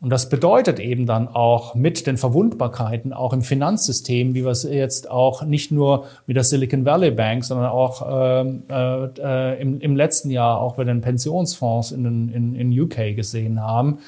Und 0.00 0.10
das 0.10 0.28
bedeutet 0.28 0.78
eben 0.78 1.06
dann 1.06 1.26
auch 1.26 1.74
mit 1.74 2.06
den 2.06 2.18
Verwundbarkeiten, 2.18 3.12
auch 3.12 3.32
im 3.32 3.42
Finanzsystem, 3.42 4.32
wie 4.32 4.44
wir 4.44 4.52
es 4.52 4.62
jetzt 4.62 5.10
auch 5.10 5.42
nicht 5.42 5.72
nur 5.72 6.04
mit 6.26 6.36
der 6.36 6.44
Silicon 6.44 6.84
Valley 6.84 7.10
Bank, 7.10 7.44
sondern 7.44 7.66
auch 7.66 8.06
ähm, 8.08 8.62
äh, 8.70 9.06
äh, 9.06 9.60
im, 9.60 9.80
im, 9.80 9.96
letzten 9.96 10.30
Jahr 10.30 10.60
auch 10.60 10.76
bei 10.76 10.84
den 10.84 11.00
Pensionsfonds 11.00 11.90
in, 11.90 12.28
in, 12.28 12.54
in 12.54 12.80
UK 12.80 13.16
gesehen 13.16 13.60
haben, 13.60 13.98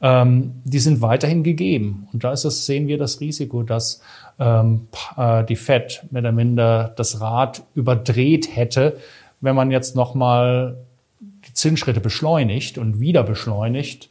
ähm, 0.00 0.52
die 0.62 0.78
sind 0.78 1.00
weiterhin 1.02 1.42
gegeben. 1.42 2.06
Und 2.12 2.22
da 2.22 2.32
ist 2.32 2.44
das, 2.44 2.66
sehen 2.66 2.86
wir 2.86 2.96
das 2.96 3.18
Risiko, 3.18 3.64
dass 3.64 4.00
ähm, 4.38 4.86
äh, 5.16 5.42
die 5.44 5.56
Fed 5.56 6.04
mehr 6.12 6.22
oder 6.22 6.32
minder 6.32 6.92
das 6.94 7.20
Rad 7.20 7.64
überdreht 7.74 8.54
hätte, 8.54 8.98
wenn 9.40 9.56
man 9.56 9.72
jetzt 9.72 9.96
nochmal 9.96 10.76
die 11.18 11.54
Zinsschritte 11.54 12.00
beschleunigt 12.00 12.78
und 12.78 13.00
wieder 13.00 13.24
beschleunigt 13.24 14.09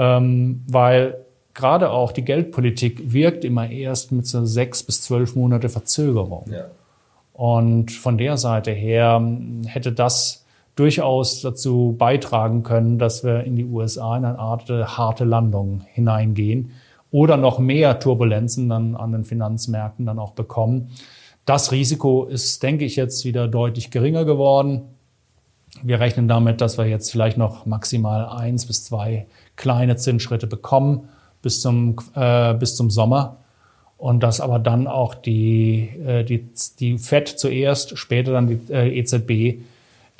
ähm, 0.00 0.62
weil 0.66 1.18
gerade 1.52 1.90
auch 1.90 2.12
die 2.12 2.24
Geldpolitik 2.24 3.12
wirkt 3.12 3.44
immer 3.44 3.70
erst 3.70 4.12
mit 4.12 4.26
so 4.26 4.46
sechs 4.46 4.82
bis 4.82 5.02
zwölf 5.02 5.36
Monate 5.36 5.68
Verzögerung. 5.68 6.46
Ja. 6.50 6.64
Und 7.34 7.92
von 7.92 8.16
der 8.16 8.38
Seite 8.38 8.70
her 8.70 9.18
ähm, 9.20 9.64
hätte 9.66 9.92
das 9.92 10.44
durchaus 10.74 11.42
dazu 11.42 11.94
beitragen 11.98 12.62
können, 12.62 12.98
dass 12.98 13.24
wir 13.24 13.44
in 13.44 13.56
die 13.56 13.66
USA 13.66 14.16
in 14.16 14.24
eine 14.24 14.38
Art 14.38 14.70
harte 14.70 15.24
Landung 15.24 15.82
hineingehen 15.92 16.70
oder 17.10 17.36
noch 17.36 17.58
mehr 17.58 18.00
Turbulenzen 18.00 18.70
dann 18.70 18.96
an 18.96 19.12
den 19.12 19.26
Finanzmärkten 19.26 20.06
dann 20.06 20.18
auch 20.18 20.32
bekommen. 20.32 20.92
Das 21.44 21.72
Risiko 21.72 22.24
ist, 22.24 22.62
denke 22.62 22.86
ich, 22.86 22.96
jetzt 22.96 23.26
wieder 23.26 23.48
deutlich 23.48 23.90
geringer 23.90 24.24
geworden. 24.24 24.82
Wir 25.82 26.00
rechnen 26.00 26.28
damit, 26.28 26.60
dass 26.60 26.78
wir 26.78 26.86
jetzt 26.86 27.10
vielleicht 27.10 27.38
noch 27.38 27.64
maximal 27.66 28.26
eins 28.28 28.66
bis 28.66 28.84
zwei 28.84 29.26
kleine 29.56 29.96
Zinsschritte 29.96 30.46
bekommen 30.46 31.08
bis 31.42 31.60
zum, 31.60 31.96
äh, 32.14 32.54
bis 32.54 32.76
zum 32.76 32.90
Sommer. 32.90 33.36
und 33.96 34.22
dass 34.22 34.40
aber 34.40 34.58
dann 34.58 34.86
auch 34.86 35.14
die, 35.14 35.90
äh, 36.06 36.24
die, 36.24 36.48
die 36.78 36.96
FED 36.96 37.28
zuerst, 37.28 37.98
später 37.98 38.32
dann 38.32 38.46
die 38.46 38.72
äh, 38.72 38.98
EZB, 38.98 39.60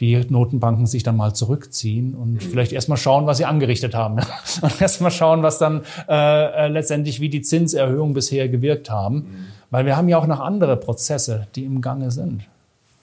die 0.00 0.16
Notenbanken 0.28 0.86
sich 0.86 1.02
dann 1.02 1.16
mal 1.16 1.34
zurückziehen 1.34 2.14
und 2.14 2.34
mhm. 2.34 2.40
vielleicht 2.40 2.72
erstmal 2.72 2.98
schauen, 2.98 3.26
was 3.26 3.38
sie 3.38 3.44
angerichtet 3.44 3.94
haben. 3.94 4.20
und 4.62 4.80
erstmal 4.80 5.10
schauen, 5.10 5.42
was 5.42 5.58
dann 5.58 5.82
äh, 6.08 6.66
äh, 6.66 6.68
letztendlich 6.68 7.20
wie 7.20 7.28
die 7.28 7.42
Zinserhöhungen 7.42 8.14
bisher 8.14 8.48
gewirkt 8.48 8.90
haben. 8.90 9.16
Mhm. 9.16 9.46
Weil 9.70 9.86
wir 9.86 9.96
haben 9.96 10.08
ja 10.08 10.18
auch 10.18 10.26
noch 10.26 10.40
andere 10.40 10.76
Prozesse, 10.76 11.46
die 11.54 11.64
im 11.64 11.80
Gange 11.80 12.10
sind. 12.10 12.42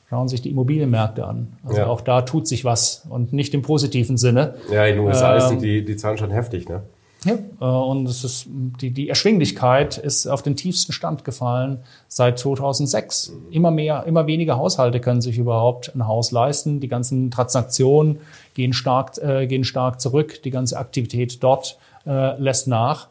Schauen 0.10 0.30
Sie 0.30 0.34
sich 0.34 0.42
die 0.42 0.52
Immobilienmärkte 0.52 1.26
an. 1.26 1.54
Also 1.66 1.80
ja. 1.80 1.88
auch 1.88 2.00
da 2.00 2.22
tut 2.22 2.48
sich 2.48 2.64
was 2.64 3.06
und 3.10 3.34
nicht 3.34 3.54
im 3.54 3.62
positiven 3.62 4.18
Sinne. 4.18 4.56
Ja, 4.72 4.86
in 4.86 4.98
den 4.98 5.06
USA 5.06 5.36
ähm, 5.36 5.50
sind 5.50 5.62
die, 5.62 5.84
die 5.84 5.98
Zahlen 5.98 6.18
schon 6.18 6.32
heftig, 6.32 6.70
ne? 6.70 6.84
Ja, 7.26 7.34
äh, 7.60 7.66
und 7.66 8.08
es 8.08 8.24
ist, 8.24 8.46
die, 8.48 8.92
die 8.92 9.10
Erschwinglichkeit 9.10 9.98
ist 9.98 10.28
auf 10.28 10.44
den 10.44 10.56
tiefsten 10.56 10.94
Stand 10.94 11.26
gefallen 11.26 11.80
seit 12.08 12.40
2006. 12.40 13.34
Immer 13.52 13.72
mehr, 13.72 14.04
immer 14.06 14.28
weniger 14.28 14.58
Haushalte 14.58 15.00
können 15.00 15.22
sich 15.22 15.38
überhaupt 15.38 15.94
ein 15.94 16.08
Haus 16.08 16.32
leisten. 16.32 16.80
Die 16.80 16.88
ganzen 16.88 17.32
Transaktionen 17.32 18.20
gehen 18.54 18.72
stark, 18.74 19.18
äh, 19.18 19.48
gehen 19.48 19.64
stark 19.64 20.00
zurück. 20.00 20.42
Die 20.44 20.52
ganze 20.52 20.78
Aktivität 20.78 21.44
dort 21.44 21.78
äh, 22.06 22.40
lässt 22.40 22.68
nach. 22.68 23.08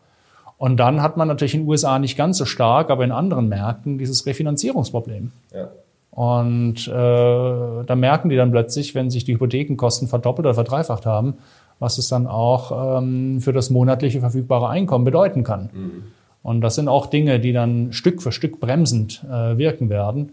Und 0.57 0.79
dann 0.79 1.03
hat 1.03 1.19
man 1.19 1.29
natürlich 1.29 1.55
in 1.55 1.63
den 1.63 1.69
USA 1.69 1.99
nicht 1.99 2.17
ganz 2.17 2.39
so 2.39 2.47
stark, 2.47 2.89
aber 2.89 3.05
in 3.05 3.13
anderen 3.13 3.49
Märkten 3.49 3.99
dieses 3.99 4.25
Refinanzierungsproblem. 4.25 5.33
Ja. 5.53 5.69
Und 6.17 6.89
äh, 6.89 6.91
da 6.91 7.95
merken 7.95 8.31
die 8.31 8.37
dann 8.37 8.51
plötzlich, 8.51 8.95
wenn 8.95 9.11
sich 9.11 9.25
die 9.25 9.35
Hypothekenkosten 9.35 10.09
verdoppelt 10.09 10.47
oder 10.47 10.55
verdreifacht 10.55 11.05
haben, 11.05 11.35
was 11.79 11.99
es 11.99 12.09
dann 12.09 12.27
auch 12.27 12.97
ähm, 12.99 13.43
für 13.43 13.53
das 13.53 13.69
monatliche 13.69 14.21
verfügbare 14.21 14.71
Einkommen 14.71 15.05
bedeuten 15.05 15.45
kann. 15.45 15.69
Mhm. 15.75 16.03
Und 16.43 16.63
das 16.63 16.77
sind 16.77 16.89
auch 16.89 17.05
Dinge, 17.05 17.39
die 17.39 17.53
dann 17.53 17.93
Stück 17.93 18.23
für 18.23 18.33
Stück 18.33 18.61
bremsend 18.61 19.25
äh, 19.31 19.59
wirken 19.59 19.91
werden. 19.91 20.33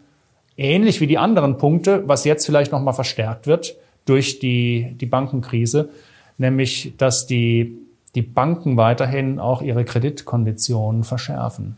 Ähnlich 0.55 1.01
wie 1.01 1.07
die 1.07 1.17
anderen 1.17 1.57
Punkte, 1.57 2.07
was 2.07 2.23
jetzt 2.23 2.45
vielleicht 2.45 2.71
nochmal 2.71 2.93
verstärkt 2.93 3.45
wird 3.45 3.75
durch 4.05 4.39
die, 4.39 4.95
die 5.01 5.05
Bankenkrise, 5.05 5.89
nämlich 6.37 6.93
dass 6.97 7.27
die, 7.27 7.77
die 8.15 8.21
Banken 8.21 8.77
weiterhin 8.77 9.37
auch 9.37 9.61
ihre 9.61 9.83
Kreditkonditionen 9.83 11.03
verschärfen 11.03 11.75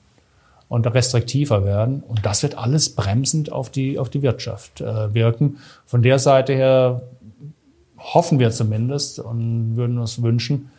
und 0.68 0.88
restriktiver 0.88 1.66
werden. 1.66 2.02
Und 2.02 2.26
das 2.26 2.44
wird 2.44 2.58
alles 2.58 2.96
bremsend 2.96 3.52
auf 3.52 3.70
die, 3.70 4.00
auf 4.00 4.10
die 4.10 4.22
Wirtschaft 4.22 4.82
äh, 4.82 5.14
wirken. 5.14 5.58
Von 5.86 6.02
der 6.02 6.20
Seite 6.20 6.54
her 6.54 7.02
hoffen 7.98 8.40
wir 8.40 8.52
zumindest 8.52 9.20
und 9.20 9.76
würden 9.76 9.98
uns 9.98 10.22
wünschen, 10.22 10.70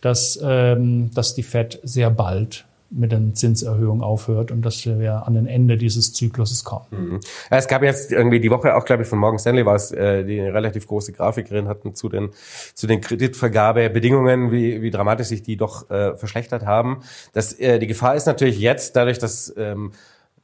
dass, 0.00 0.38
ähm, 0.42 1.10
dass 1.14 1.34
die 1.34 1.42
Fed 1.42 1.80
sehr 1.82 2.10
bald 2.10 2.64
mit 2.94 3.12
den 3.12 3.34
Zinserhöhungen 3.34 4.02
aufhört 4.02 4.50
und 4.50 4.62
dass 4.62 4.86
wir 4.86 5.26
an 5.26 5.34
den 5.34 5.46
Ende 5.46 5.76
dieses 5.76 6.12
Zykluses 6.12 6.64
kommen. 6.64 6.86
Mhm. 6.90 7.20
Es 7.50 7.68
gab 7.68 7.82
jetzt 7.82 8.12
irgendwie 8.12 8.40
die 8.40 8.50
Woche 8.50 8.76
auch, 8.76 8.84
glaube 8.84 9.02
ich, 9.02 9.08
von 9.08 9.18
Morgan 9.18 9.38
Stanley 9.38 9.66
war 9.66 9.74
es, 9.74 9.90
äh, 9.90 10.24
die 10.24 10.40
eine 10.40 10.54
relativ 10.54 10.86
große 10.86 11.12
Grafik 11.12 11.48
drin 11.48 11.68
hatten 11.68 11.94
zu 11.94 12.08
den, 12.08 12.30
zu 12.74 12.86
den 12.86 13.00
Kreditvergabebedingungen, 13.00 14.52
wie, 14.52 14.82
wie 14.82 14.90
dramatisch 14.90 15.28
sich 15.28 15.42
die 15.42 15.56
doch 15.56 15.90
äh, 15.90 16.14
verschlechtert 16.14 16.64
haben. 16.66 17.02
Das, 17.32 17.52
äh, 17.58 17.78
die 17.78 17.86
Gefahr 17.86 18.14
ist 18.14 18.26
natürlich 18.26 18.58
jetzt, 18.58 18.96
dadurch, 18.96 19.18
dass 19.18 19.52
ähm, 19.56 19.92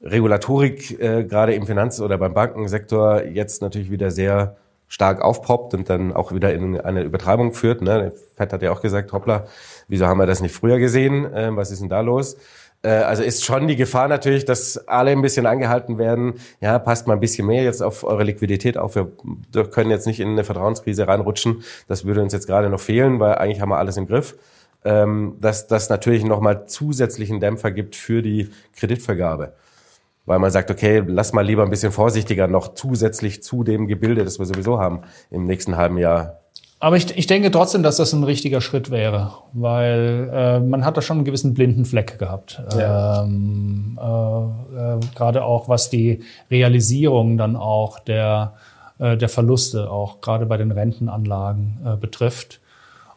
Regulatorik 0.02 0.99
äh, 1.00 1.25
gerade 1.25 1.54
im 1.54 1.66
Finanz- 1.66 2.00
oder 2.00 2.19
beim 2.19 2.35
Bankensektor 2.35 3.25
jetzt 3.25 3.62
natürlich 3.62 3.90
wieder 3.90 4.11
sehr 4.11 4.57
stark 4.90 5.23
aufpoppt 5.23 5.73
und 5.75 5.88
dann 5.88 6.12
auch 6.12 6.33
wieder 6.33 6.52
in 6.52 6.78
eine 6.80 7.02
Übertreibung 7.02 7.52
führt. 7.52 7.80
Ne? 7.80 8.12
Fett 8.35 8.52
hat 8.52 8.61
ja 8.62 8.73
auch 8.73 8.83
gesagt, 8.83 9.12
hoppla, 9.12 9.47
wieso 9.90 10.06
haben 10.06 10.18
wir 10.18 10.26
das 10.26 10.40
nicht 10.40 10.54
früher 10.54 10.78
gesehen? 10.78 11.28
Ähm, 11.35 11.56
was 11.56 11.70
ist 11.70 11.82
denn 11.82 11.90
da 11.90 12.00
los? 12.00 12.37
Äh, 12.82 12.88
also 12.88 13.23
ist 13.23 13.44
schon 13.44 13.68
die 13.68 13.76
Gefahr 13.76 14.09
natürlich, 14.09 14.47
dass 14.47 14.88
alle 14.88 15.11
ein 15.11 15.20
bisschen 15.20 15.44
angehalten 15.44 15.99
werden, 15.99 16.35
ja, 16.61 16.78
passt 16.78 17.06
mal 17.06 17.14
ein 17.14 17.20
bisschen 17.20 17.47
mehr 17.47 17.62
jetzt 17.62 17.82
auf 17.82 18.04
eure 18.04 18.25
Liquidität 18.25 18.78
auf. 18.78 18.94
Wir 18.94 19.11
können 19.70 19.90
jetzt 19.90 20.06
nicht 20.06 20.20
in 20.20 20.28
eine 20.28 20.44
Vertrauenskrise 20.44 21.06
reinrutschen. 21.06 21.62
Das 21.87 22.06
würde 22.06 22.23
uns 22.23 22.32
jetzt 22.32 22.47
gerade 22.47 22.70
noch 22.70 22.80
fehlen, 22.80 23.20
weil 23.20 23.35
eigentlich 23.35 23.61
haben 23.61 23.68
wir 23.68 23.78
alles 23.78 23.99
im 23.99 24.06
Griff. 24.06 24.37
Ähm, 24.82 25.37
dass 25.40 25.66
das 25.66 25.90
natürlich 25.90 26.25
nochmal 26.25 26.66
zusätzlichen 26.66 27.38
Dämpfer 27.38 27.70
gibt 27.70 27.97
für 27.97 28.23
die 28.23 28.49
Kreditvergabe 28.75 29.52
weil 30.26 30.38
man 30.38 30.52
sagt, 30.52 30.70
okay, 30.70 31.02
lass 31.04 31.32
mal 31.32 31.44
lieber 31.44 31.64
ein 31.64 31.70
bisschen 31.70 31.90
vorsichtiger 31.90 32.47
noch 32.47 32.75
zusätzlich 32.75 33.42
zu 33.42 33.64
dem 33.64 33.88
Gebilde, 33.88 34.23
das 34.25 34.38
wir 34.38 34.47
sowieso 34.47 34.78
haben 34.78 35.00
im 35.30 35.44
nächsten 35.44 35.76
halben 35.76 35.99
Jahr. 35.99 36.39
Aber 36.83 36.97
ich, 36.97 37.17
ich 37.17 37.27
denke 37.27 37.51
trotzdem, 37.51 37.83
dass 37.83 37.99
das 37.99 38.15
ein 38.15 38.25
richtiger 38.25 38.63
Schritt 38.63 38.91
wäre, 38.91 39.33
weil 39.53 40.31
äh, 40.33 40.61
man 40.61 40.87
hat 40.87 40.97
da 40.97 41.03
schon 41.03 41.19
einen 41.19 41.27
gewissen 41.27 41.53
blinden 41.53 41.85
Fleck 41.85 42.19
gehabt. 42.19 42.63
Ja. 42.77 43.23
Ähm, 43.23 43.99
äh, 44.01 44.05
äh, 44.95 45.01
Gerade 45.15 45.45
auch 45.45 45.69
was 45.69 45.91
die 45.91 46.21
Realisierung 46.51 47.37
dann 47.37 47.55
auch 47.55 47.99
der, 47.99 48.55
äh, 48.99 49.19
der 49.19 49.29
Verluste, 49.29 49.91
auch 49.91 50.23
gerade 50.23 50.47
bei 50.47 50.57
den 50.57 50.71
Rentenanlagen 50.71 51.81
äh, 51.85 51.97
betrifft. 51.97 52.61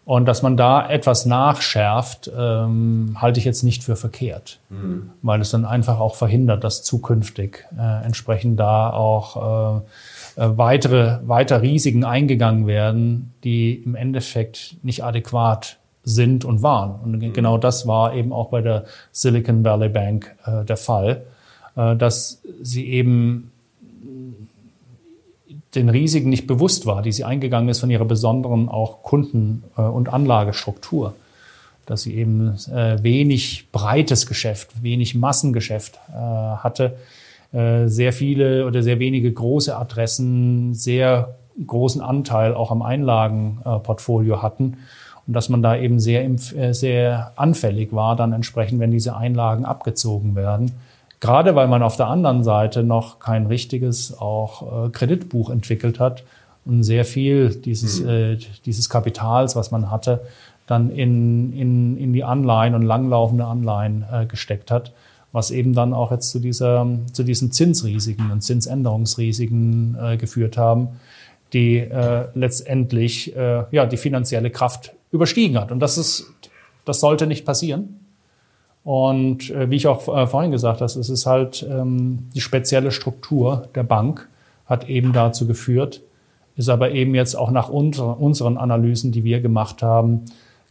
Und 0.06 0.26
dass 0.26 0.42
man 0.42 0.58
da 0.58 0.90
etwas 0.90 1.26
nachschärft, 1.26 2.30
ähm, 2.38 3.18
halte 3.22 3.40
ich 3.40 3.46
jetzt 3.46 3.64
nicht 3.64 3.86
für 3.86 3.96
verkehrt, 3.96 4.60
mhm. 4.70 5.12
weil 5.22 5.40
es 5.40 5.52
dann 5.52 5.64
einfach 5.64 6.02
auch 6.02 6.16
verhindert, 6.16 6.66
dass 6.66 6.84
zukünftig 6.84 7.66
äh, 7.80 8.04
entsprechend 8.04 8.60
da 8.60 8.90
auch 8.90 9.78
äh, 9.78 9.82
weitere, 10.36 11.20
weiter 11.28 11.62
Risiken 11.62 12.04
eingegangen 12.04 12.68
werden, 12.68 13.34
die 13.44 13.76
im 13.76 13.96
Endeffekt 13.96 14.76
nicht 14.84 15.04
adäquat 15.04 15.78
sind 16.04 16.46
und 16.46 16.62
waren. 16.62 17.00
Und 17.04 17.20
mhm. 17.20 17.34
genau 17.34 17.58
das 17.58 17.88
war 17.88 18.14
eben 18.14 18.34
auch 18.34 18.50
bei 18.50 18.62
der 18.62 18.86
Silicon 19.12 19.64
Valley 19.64 19.90
Bank 19.90 20.36
äh, 20.46 20.66
der 20.66 20.78
Fall, 20.78 21.24
äh, 21.76 21.96
dass 21.96 22.42
sie 22.62 22.88
eben 22.88 23.52
den 25.76 25.90
Risiken 25.90 26.30
nicht 26.30 26.46
bewusst 26.46 26.86
war, 26.86 27.02
die 27.02 27.12
sie 27.12 27.24
eingegangen 27.24 27.70
ist 27.70 27.80
von 27.80 27.90
ihrer 27.90 28.06
besonderen 28.06 28.70
auch 28.70 29.02
Kunden- 29.04 29.64
äh, 29.78 29.82
und 29.82 30.10
Anlagestruktur. 30.10 31.16
Dass 31.86 32.04
sie 32.04 32.16
eben 32.16 32.56
äh, 32.74 33.04
wenig 33.04 33.68
breites 33.72 34.26
Geschäft, 34.26 34.70
wenig 34.82 35.16
Massengeschäft 35.16 36.00
äh, 36.10 36.16
hatte, 36.16 36.96
sehr 37.54 38.14
viele 38.14 38.66
oder 38.66 38.82
sehr 38.82 38.98
wenige 38.98 39.32
große 39.32 39.78
Adressen, 39.78 40.74
sehr 40.74 41.36
großen 41.68 42.02
Anteil 42.02 42.56
auch 42.56 42.72
am 42.72 42.82
Einlagenportfolio 42.82 44.42
hatten. 44.42 44.78
Und 45.28 45.34
dass 45.34 45.50
man 45.50 45.62
da 45.62 45.78
eben 45.78 46.00
sehr, 46.00 46.28
sehr 46.74 47.32
anfällig 47.36 47.94
war, 47.94 48.16
dann 48.16 48.34
entsprechend, 48.34 48.80
wenn 48.80 48.92
diese 48.92 49.16
Einlagen 49.16 49.66
abgezogen 49.66 50.36
werden. 50.36 50.72
Gerade 51.24 51.56
weil 51.56 51.70
man 51.70 51.84
auf 51.84 51.96
der 51.96 52.08
anderen 52.08 52.44
Seite 52.44 52.84
noch 52.84 53.20
kein 53.20 53.46
richtiges 53.46 54.20
auch 54.20 54.88
äh, 54.88 54.90
Kreditbuch 54.90 55.50
entwickelt 55.50 55.98
hat 55.98 56.24
und 56.66 56.84
sehr 56.84 57.06
viel 57.06 57.50
dieses, 57.50 58.02
mhm. 58.02 58.10
äh, 58.10 58.38
dieses 58.66 58.90
Kapitals, 58.90 59.56
was 59.56 59.72
man 59.72 59.90
hatte, 59.90 60.20
dann 60.68 60.90
in, 60.90 61.54
in, 61.54 61.98
in 61.98 62.12
die 62.12 62.26
Anleihen 62.26 62.76
und 62.76 62.82
langlaufende 62.82 63.46
Anleihen 63.46 64.04
äh, 64.12 64.26
gesteckt 64.26 64.70
hat, 64.70 64.92
was 65.34 65.52
eben 65.52 65.74
dann 65.74 65.94
auch 65.94 66.12
jetzt 66.12 66.30
zu, 66.30 66.40
dieser, 66.40 66.88
zu 67.12 67.24
diesen 67.24 67.52
Zinsrisiken 67.52 68.32
und 68.32 68.42
Zinsänderungsrisiken 68.42 69.98
äh, 70.02 70.16
geführt 70.16 70.58
haben, 70.58 70.90
die 71.52 71.80
äh, 71.80 72.28
letztendlich 72.36 73.36
äh, 73.36 73.66
ja, 73.72 73.86
die 73.86 73.98
finanzielle 73.98 74.52
Kraft 74.52 74.94
überstiegen 75.12 75.60
hat. 75.60 75.72
Und 75.72 75.80
das, 75.80 75.98
ist, 75.98 76.32
das 76.86 77.00
sollte 77.00 77.28
nicht 77.28 77.46
passieren. 77.46 78.00
Und 78.84 79.50
äh, 79.50 79.70
wie 79.70 79.78
ich 79.78 79.88
auch 79.88 80.08
äh, 80.16 80.28
vorhin 80.28 80.52
gesagt 80.52 80.82
habe, 80.82 80.86
es 80.86 80.96
ist 80.96 81.26
halt 81.26 81.66
ähm, 81.68 82.30
die 82.36 82.42
spezielle 82.42 82.92
Struktur 82.92 83.68
der 83.74 83.84
Bank 83.84 84.28
hat 84.68 84.88
eben 84.88 85.14
dazu 85.14 85.48
geführt, 85.48 86.02
ist 86.56 86.70
aber 86.70 86.92
eben 86.92 87.16
jetzt 87.16 87.36
auch 87.36 87.50
nach 87.50 87.70
unser, 87.70 88.20
unseren 88.20 88.58
Analysen, 88.58 89.12
die 89.12 89.24
wir 89.24 89.42
gemacht 89.42 89.82
haben, 89.82 90.26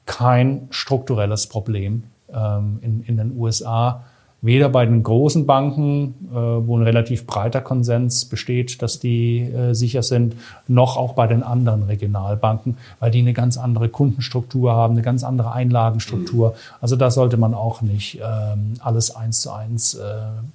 kein 0.07 0.69
strukturelles 0.71 1.49
Problem 1.49 2.05
ähm, 2.33 2.79
in, 2.83 3.05
in 3.05 3.17
den 3.17 3.37
USA, 3.37 4.05
weder 4.43 4.69
bei 4.69 4.85
den 4.85 5.05
großen 5.05 5.47
Banken, 5.47 6.15
äh, 6.31 6.35
wo 6.35 6.77
ein 6.77 6.83
relativ 6.83 7.27
breiter 7.27 7.61
Konsens 7.61 8.25
besteht, 8.25 8.83
dass 8.83 8.99
die 8.99 9.41
äh, 9.41 9.73
sicher 9.73 10.03
sind, 10.03 10.35
noch 10.67 10.97
auch 10.97 11.15
bei 11.15 11.29
den 11.29 11.45
anderen 11.45 11.85
Regionalbanken, 11.85 12.77
weil 12.99 13.13
die 13.13 13.21
eine 13.21 13.33
ganz 13.33 13.57
andere 13.57 13.89
Kundenstruktur 13.89 14.73
haben, 14.73 14.95
eine 14.95 15.03
ganz 15.03 15.23
andere 15.23 15.53
Einlagenstruktur. 15.53 16.51
Mhm. 16.51 16.55
Also 16.81 16.97
da 16.97 17.11
sollte 17.13 17.37
man 17.37 17.55
auch 17.55 17.83
nicht 17.83 18.21
ähm, 18.21 18.75
alles 18.81 19.15
eins 19.15 19.41
zu 19.41 19.53
eins 19.53 19.95
äh, 19.95 20.03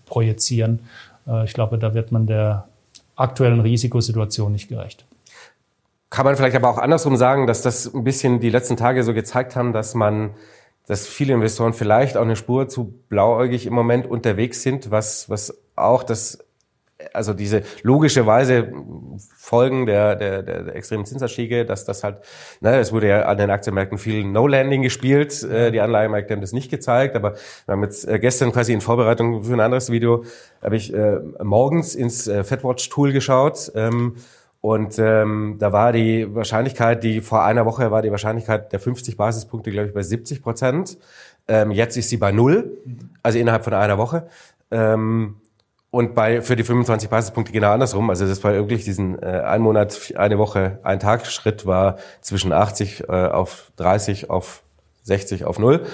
projizieren. 0.06 0.80
Ich 1.44 1.54
glaube, 1.54 1.78
da 1.78 1.94
wird 1.94 2.14
man 2.14 2.26
der 2.26 2.70
aktuellen 3.18 3.60
Risikosituation 3.60 4.50
nicht 4.54 4.70
gerecht. 4.70 5.04
Kann 6.10 6.26
man 6.26 6.38
vielleicht 6.38 6.56
aber 6.56 6.70
auch 6.70 6.78
andersrum 6.78 7.18
sagen, 7.18 7.48
dass 7.48 7.62
das 7.62 7.94
ein 7.94 8.06
bisschen 8.06 8.40
die 8.40 8.50
letzten 8.50 8.78
Tage 8.78 9.04
so 9.04 9.14
gezeigt 9.14 9.58
haben, 9.58 9.74
dass 9.74 9.94
man 9.94 10.30
dass 10.88 11.06
viele 11.06 11.34
Investoren 11.34 11.74
vielleicht 11.74 12.18
auch 12.18 12.24
eine 12.24 12.36
Spur 12.36 12.68
zu 12.68 12.94
blauäugig 13.10 13.66
im 13.66 13.74
Moment 13.74 14.08
unterwegs 14.08 14.64
sind, 14.64 14.90
was, 14.90 15.30
was 15.30 15.56
auch 15.76 16.04
das 16.04 16.40
also 17.14 17.34
diese 17.34 17.64
logischerweise 17.84 18.72
Folgen 19.38 19.86
der, 19.86 20.16
der, 20.16 20.42
der, 20.42 20.64
der 20.64 20.76
extremen 20.76 21.06
Zinsanstiege, 21.06 21.66
dass 21.66 21.86
das 21.86 22.04
halt, 22.04 22.22
ne, 22.60 22.80
es 22.80 22.92
wurde 22.92 23.08
ja 23.08 23.22
an 23.24 23.38
den 23.38 23.50
Aktienmärkten 23.50 23.98
viel 23.98 24.24
No-Landing 24.24 24.82
gespielt, 24.82 25.44
äh, 25.44 25.72
die 25.72 25.80
Anleihenmärkte 25.80 26.34
haben 26.34 26.42
das 26.42 26.54
nicht 26.54 26.72
gezeigt, 26.72 27.16
aber 27.16 27.34
wir 27.66 27.74
haben 27.74 27.84
jetzt 27.84 28.08
äh, 28.08 28.20
gestern 28.20 28.52
quasi 28.52 28.74
in 28.74 28.82
Vorbereitung 28.82 29.44
für 29.44 29.54
ein 29.54 29.60
anderes 29.60 29.92
Video, 29.92 30.26
habe 30.62 30.76
ich 30.76 30.94
äh, 30.94 31.20
morgens 31.44 31.94
ins 31.94 32.28
äh, 32.28 32.44
FedWatch-Tool 32.44 33.14
geschaut, 33.14 33.72
ähm, 33.76 34.16
und 34.68 35.00
ähm, 35.00 35.56
da 35.60 35.72
war 35.72 35.94
die 35.94 36.36
Wahrscheinlichkeit, 36.36 37.02
die 37.02 37.22
vor 37.22 37.46
einer 37.46 37.66
Woche 37.66 37.90
war 37.90 38.02
die 38.02 38.12
Wahrscheinlichkeit 38.12 38.74
der 38.74 38.82
50 38.82 39.16
Basispunkte, 39.16 39.72
glaube 39.72 39.88
ich, 39.88 39.94
bei 39.94 40.04
70 40.04 40.42
Prozent. 40.42 40.98
Ähm, 41.48 41.72
jetzt 41.72 41.96
ist 41.96 42.10
sie 42.10 42.18
bei 42.18 42.34
null, 42.34 42.78
also 43.24 43.40
innerhalb 43.40 43.64
von 43.64 43.74
einer 43.74 43.98
Woche. 43.98 44.28
Ähm, 44.70 45.38
und 45.90 46.16
bei 46.16 46.42
für 46.42 46.58
die 46.58 46.66
25 46.66 47.10
Basispunkte 47.10 47.54
genau 47.54 47.72
andersrum. 47.72 48.10
Also 48.10 48.28
das 48.28 48.44
war 48.44 48.52
wirklich 48.56 48.84
diesen 48.84 49.18
äh, 49.24 49.40
ein 49.40 49.62
Monat, 49.62 50.14
eine 50.18 50.38
Woche, 50.38 50.80
ein 50.84 51.00
Tag 51.00 51.26
Schritt 51.28 51.66
war 51.66 51.96
zwischen 52.20 52.52
80 52.52 53.06
äh, 53.08 53.14
auf 53.14 53.72
30 53.78 54.30
auf 54.30 54.64
60 55.08 55.46
auf 55.46 55.58
null. 55.58 55.86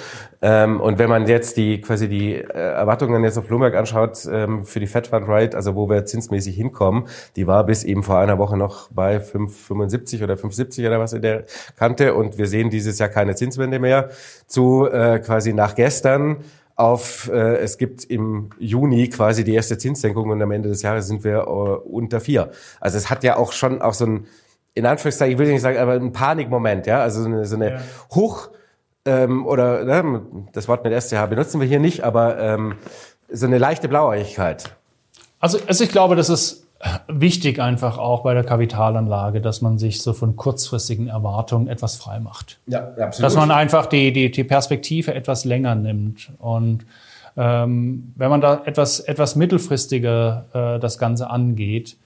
Ähm, 0.41 0.82
und 0.82 1.00
wenn 1.00 1.10
man 1.10 1.27
jetzt 1.27 1.55
die 1.55 1.79
quasi 1.79 2.10
die 2.10 2.34
äh, 2.34 2.43
Erwartungen 2.43 3.24
jetzt 3.24 3.38
auf 3.38 3.48
Bloomberg 3.48 3.75
anschaut 3.75 4.27
ähm, 4.29 4.65
für 4.65 4.79
die 4.79 4.88
Fed 4.88 5.08
Fund 5.08 5.27
Rate, 5.27 5.55
also 5.55 5.75
wo 5.75 5.89
wir 5.89 6.05
zinsmäßig 6.05 6.55
hinkommen, 6.55 7.05
die 7.36 7.48
war 7.48 7.65
bis 7.65 7.84
eben 7.84 8.03
vor 8.03 8.17
einer 8.17 8.38
Woche 8.38 8.58
noch 8.58 8.89
bei 8.91 9.17
5,75 9.17 10.24
oder 10.24 10.34
5,70 10.34 10.88
oder 10.88 11.00
was 11.00 11.13
in 11.13 11.22
der 11.22 11.46
Kante. 11.77 12.15
Und 12.15 12.38
wir 12.38 12.48
sehen 12.48 12.70
dieses 12.70 13.00
Jahr 13.00 13.10
keine 13.10 13.36
Zinswende 13.36 13.79
mehr. 13.79 14.10
Zu 14.48 14.89
äh, 14.91 15.20
quasi 15.20 15.53
nach 15.53 15.75
gestern 15.75 16.43
auf, 16.75 17.29
äh, 17.32 17.58
es 17.58 17.77
gibt 17.77 18.03
im 18.05 18.50
Juni 18.58 19.10
quasi 19.10 19.43
die 19.43 19.53
erste 19.53 19.77
Zinssenkung 19.77 20.29
und 20.29 20.41
am 20.41 20.51
Ende 20.51 20.70
des 20.70 20.82
Jahres 20.82 21.08
sind 21.08 21.24
wir 21.24 21.41
äh, 21.41 21.43
unter 21.43 22.20
vier. 22.20 22.51
Also 22.79 22.98
es 22.98 23.10
hat 23.10 23.24
ja 23.24 23.38
auch 23.38 23.51
schon 23.51 23.82
auch 23.82 23.93
so 23.93 24.05
ein, 24.05 24.27
in 24.74 24.86
Anführungszeichen, 24.86 25.34
ich 25.34 25.38
will 25.38 25.51
nicht 25.51 25.62
sagen, 25.62 25.77
aber 25.77 25.93
ein 25.93 26.12
Panikmoment, 26.12 26.88
ja, 26.88 27.01
also 27.01 27.22
so 27.22 27.27
eine, 27.27 27.46
so 27.46 27.55
eine 27.55 27.72
ja. 27.74 27.82
Hoch, 28.15 28.50
ähm, 29.05 29.45
oder 29.45 29.83
ne, 29.83 30.22
das 30.53 30.67
Wort 30.67 30.83
mit 30.83 30.93
SCH 31.01 31.27
benutzen 31.29 31.60
wir 31.60 31.67
hier 31.67 31.79
nicht, 31.79 32.03
aber 32.03 32.39
ähm, 32.39 32.75
so 33.31 33.45
eine 33.45 33.57
leichte 33.57 33.88
Blauäugigkeit. 33.88 34.75
Also, 35.39 35.60
also 35.67 35.83
ich 35.83 35.89
glaube, 35.89 36.15
das 36.15 36.29
ist 36.29 36.63
wichtig 37.07 37.62
einfach 37.62 37.98
auch 37.98 38.24
bei 38.24 38.33
der 38.33 38.43
Kapitalanlage, 38.43 39.41
dass 39.41 39.62
man 39.62 39.77
sich 39.77 40.01
so 40.01 40.13
von 40.13 40.36
kurzfristigen 40.36 41.07
Erwartungen 41.07 41.67
etwas 41.67 41.95
frei 41.95 42.19
macht. 42.19 42.60
Ja, 42.67 42.88
absolut. 42.88 43.19
Dass 43.19 43.36
man 43.36 43.51
einfach 43.51 43.86
die, 43.86 44.12
die, 44.12 44.31
die 44.31 44.43
Perspektive 44.43 45.13
etwas 45.13 45.45
länger 45.45 45.75
nimmt. 45.75 46.31
Und 46.39 46.86
ähm, 47.38 48.13
wenn 48.15 48.29
man 48.29 48.41
da 48.41 48.62
etwas, 48.65 49.00
etwas 49.00 49.36
mittelfristiger 49.36 50.45
äh, 50.53 50.79
das 50.79 50.98
Ganze 50.98 51.29
angeht, 51.29 51.98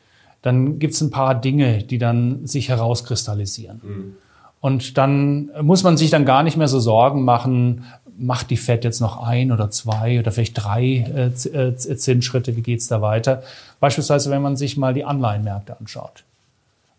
dann 0.41 0.79
gibt 0.79 0.93
es 0.93 1.01
ein 1.01 1.09
paar 1.09 1.35
Dinge, 1.35 1.83
die 1.83 1.97
dann 1.97 2.45
sich 2.45 2.69
herauskristallisieren. 2.69 3.81
Mhm. 3.83 4.15
Und 4.59 4.97
dann 4.97 5.49
muss 5.61 5.83
man 5.83 5.97
sich 5.97 6.09
dann 6.09 6.25
gar 6.25 6.43
nicht 6.43 6.57
mehr 6.57 6.67
so 6.67 6.79
Sorgen 6.79 7.23
machen, 7.23 7.85
macht 8.17 8.49
die 8.49 8.57
Fed 8.57 8.83
jetzt 8.83 8.99
noch 8.99 9.21
ein 9.21 9.51
oder 9.51 9.69
zwei 9.69 10.19
oder 10.19 10.31
vielleicht 10.31 10.63
drei 10.63 11.31
äh, 11.53 11.57
äh 11.57 11.75
Zinsschritte, 11.75 12.55
wie 12.55 12.61
geht's 12.61 12.87
da 12.87 13.01
weiter? 13.01 13.43
Beispielsweise, 13.79 14.31
wenn 14.31 14.41
man 14.41 14.55
sich 14.55 14.75
mal 14.77 14.93
die 14.93 15.05
Anleihenmärkte 15.05 15.79
anschaut. 15.79 16.23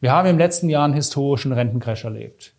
Wir 0.00 0.12
haben 0.12 0.28
im 0.28 0.38
letzten 0.38 0.68
Jahr 0.68 0.84
einen 0.84 0.94
historischen 0.94 1.52
Rentencrash 1.52 2.04
erlebt. 2.04 2.52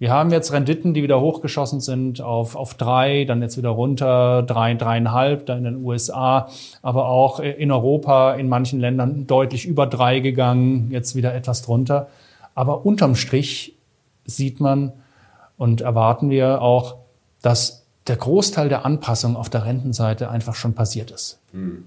Wir 0.00 0.10
haben 0.10 0.32
jetzt 0.32 0.52
Renditen, 0.52 0.94
die 0.94 1.04
wieder 1.04 1.20
hochgeschossen 1.20 1.80
sind 1.80 2.20
auf, 2.20 2.56
auf 2.56 2.74
drei, 2.74 3.24
dann 3.24 3.40
jetzt 3.40 3.56
wieder 3.56 3.68
runter, 3.68 4.42
drei, 4.42 4.74
dreieinhalb, 4.74 5.46
da 5.46 5.56
in 5.56 5.62
den 5.62 5.76
USA, 5.76 6.48
aber 6.82 7.06
auch 7.06 7.38
in 7.38 7.70
Europa, 7.70 8.34
in 8.34 8.48
manchen 8.48 8.80
Ländern 8.80 9.28
deutlich 9.28 9.64
über 9.64 9.86
drei 9.86 10.18
gegangen, 10.18 10.90
jetzt 10.90 11.14
wieder 11.14 11.32
etwas 11.32 11.62
drunter. 11.62 12.08
Aber 12.56 12.84
unterm 12.84 13.14
Strich 13.14 13.76
sieht 14.24 14.60
man 14.60 14.92
und 15.56 15.80
erwarten 15.80 16.30
wir 16.30 16.62
auch, 16.62 16.96
dass 17.42 17.84
der 18.06 18.16
Großteil 18.16 18.68
der 18.68 18.84
Anpassung 18.84 19.36
auf 19.36 19.48
der 19.48 19.64
Rentenseite 19.64 20.30
einfach 20.30 20.54
schon 20.54 20.74
passiert 20.74 21.10
ist. 21.10 21.38
Hm. 21.52 21.84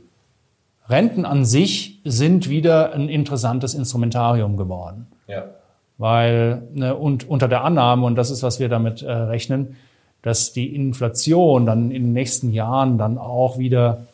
Renten 0.88 1.26
an 1.26 1.46
sich 1.46 2.00
sind 2.04 2.50
wieder 2.50 2.94
ein 2.94 3.10
interessantes 3.10 3.74
Instrumentarium 3.74 4.56
geworden. 4.56 5.08
Ja. 5.28 5.46
Weil, 5.98 6.64
ne, 6.74 6.96
und 6.96 7.28
unter 7.28 7.48
der 7.48 7.64
Annahme, 7.64 8.06
und 8.06 8.16
das 8.16 8.30
ist, 8.30 8.44
was 8.44 8.60
wir 8.60 8.70
damit 8.70 9.02
äh, 9.02 9.12
rechnen, 9.12 9.78
dass 10.22 10.54
die 10.54 10.76
Inflation 10.76 11.66
dann 11.66 11.92
in 11.92 12.04
den 12.04 12.14
nächsten 12.14 12.52
Jahren 12.52 12.98
dann 12.98 13.18
auch 13.18 13.58
wieder 13.58 14.06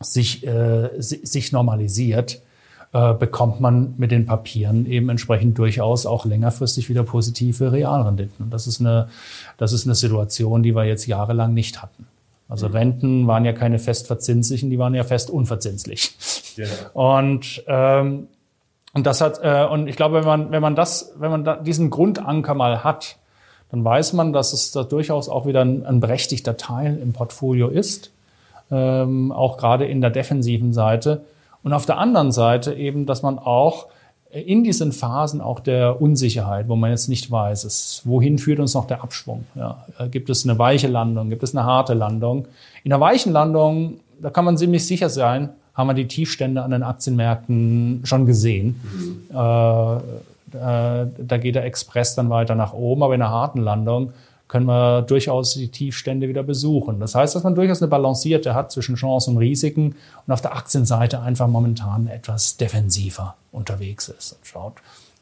sich, 0.00 0.46
äh, 0.46 0.90
sich 0.98 1.52
normalisiert, 1.52 2.40
äh, 2.94 3.12
bekommt 3.12 3.60
man 3.60 3.94
mit 3.96 4.12
den 4.12 4.24
Papieren 4.24 4.86
eben 4.86 5.08
entsprechend 5.08 5.58
durchaus 5.58 6.06
auch 6.06 6.24
längerfristig 6.24 6.88
wieder 6.88 7.02
positive 7.02 7.72
Realrenditen. 7.72 8.44
Und 8.44 8.54
das 8.54 8.68
ist 8.68 8.80
eine, 8.80 9.08
das 9.58 9.72
ist 9.72 9.84
eine 9.84 9.96
Situation, 9.96 10.62
die 10.62 10.76
wir 10.76 10.84
jetzt 10.84 11.06
jahrelang 11.06 11.54
nicht 11.54 11.82
hatten. 11.82 12.06
Also 12.48 12.68
mhm. 12.68 12.74
Renten 12.76 13.26
waren 13.26 13.44
ja 13.44 13.52
keine 13.52 13.80
festverzinslichen, 13.80 14.70
die 14.70 14.78
waren 14.78 14.94
ja 14.94 15.02
fest 15.02 15.28
unverzinslich. 15.28 16.14
Genau. 16.54 17.16
Und 17.16 17.64
ähm, 17.66 18.28
und 18.92 19.06
das 19.06 19.20
hat 19.20 19.40
äh, 19.42 19.66
und 19.68 19.88
ich 19.88 19.96
glaube, 19.96 20.20
wenn 20.20 20.24
man 20.24 20.52
wenn 20.52 20.62
man 20.62 20.76
das 20.76 21.14
wenn 21.18 21.32
man 21.32 21.42
da 21.42 21.56
diesen 21.56 21.90
Grundanker 21.90 22.54
mal 22.54 22.84
hat, 22.84 23.16
dann 23.72 23.84
weiß 23.84 24.12
man, 24.12 24.32
dass 24.32 24.52
es 24.52 24.70
da 24.70 24.84
durchaus 24.84 25.28
auch 25.28 25.46
wieder 25.46 25.62
ein, 25.62 25.84
ein 25.84 25.98
berechtigter 25.98 26.56
Teil 26.56 26.96
im 26.98 27.12
Portfolio 27.12 27.66
ist, 27.66 28.12
ähm, 28.70 29.32
auch 29.32 29.56
gerade 29.56 29.84
in 29.84 30.00
der 30.00 30.10
defensiven 30.10 30.72
Seite. 30.72 31.24
Und 31.64 31.72
auf 31.72 31.86
der 31.86 31.98
anderen 31.98 32.30
Seite 32.30 32.74
eben, 32.74 33.06
dass 33.06 33.22
man 33.22 33.38
auch 33.38 33.86
in 34.30 34.64
diesen 34.64 34.92
Phasen 34.92 35.40
auch 35.40 35.60
der 35.60 36.00
Unsicherheit, 36.00 36.68
wo 36.68 36.76
man 36.76 36.90
jetzt 36.90 37.08
nicht 37.08 37.30
weiß, 37.30 37.64
ist, 37.64 38.02
wohin 38.04 38.38
führt 38.38 38.58
uns 38.58 38.74
noch 38.74 38.86
der 38.86 39.02
Abschwung? 39.02 39.46
Ja, 39.54 39.84
äh, 39.98 40.08
gibt 40.08 40.28
es 40.28 40.44
eine 40.44 40.58
weiche 40.58 40.88
Landung? 40.88 41.30
Gibt 41.30 41.42
es 41.42 41.54
eine 41.54 41.64
harte 41.64 41.94
Landung? 41.94 42.46
In 42.82 42.92
einer 42.92 43.00
weichen 43.00 43.32
Landung, 43.32 44.00
da 44.20 44.30
kann 44.30 44.44
man 44.44 44.58
ziemlich 44.58 44.86
sicher 44.86 45.08
sein, 45.08 45.50
haben 45.74 45.86
wir 45.88 45.94
die 45.94 46.06
Tiefstände 46.06 46.62
an 46.62 46.72
den 46.72 46.82
Aktienmärkten 46.82 48.00
schon 48.04 48.26
gesehen. 48.26 48.80
Mhm. 48.82 49.36
Äh, 49.36 49.96
äh, 49.96 51.06
da 51.18 51.38
geht 51.38 51.54
der 51.54 51.64
Express 51.64 52.14
dann 52.14 52.28
weiter 52.28 52.54
nach 52.54 52.72
oben, 52.72 53.02
aber 53.02 53.14
in 53.14 53.22
einer 53.22 53.30
harten 53.30 53.60
Landung 53.60 54.12
können 54.54 54.66
wir 54.66 55.02
durchaus 55.02 55.54
die 55.54 55.66
Tiefstände 55.66 56.28
wieder 56.28 56.44
besuchen. 56.44 57.00
Das 57.00 57.16
heißt, 57.16 57.34
dass 57.34 57.42
man 57.42 57.56
durchaus 57.56 57.82
eine 57.82 57.88
balancierte 57.88 58.54
hat 58.54 58.70
zwischen 58.70 58.94
Chancen 58.94 59.30
und 59.30 59.38
Risiken 59.38 59.96
und 60.24 60.32
auf 60.32 60.42
der 60.42 60.54
Aktienseite 60.54 61.20
einfach 61.20 61.48
momentan 61.48 62.06
etwas 62.06 62.56
defensiver 62.56 63.34
unterwegs 63.50 64.08
ist 64.10 64.34
und 64.34 64.46
schaut, 64.46 64.74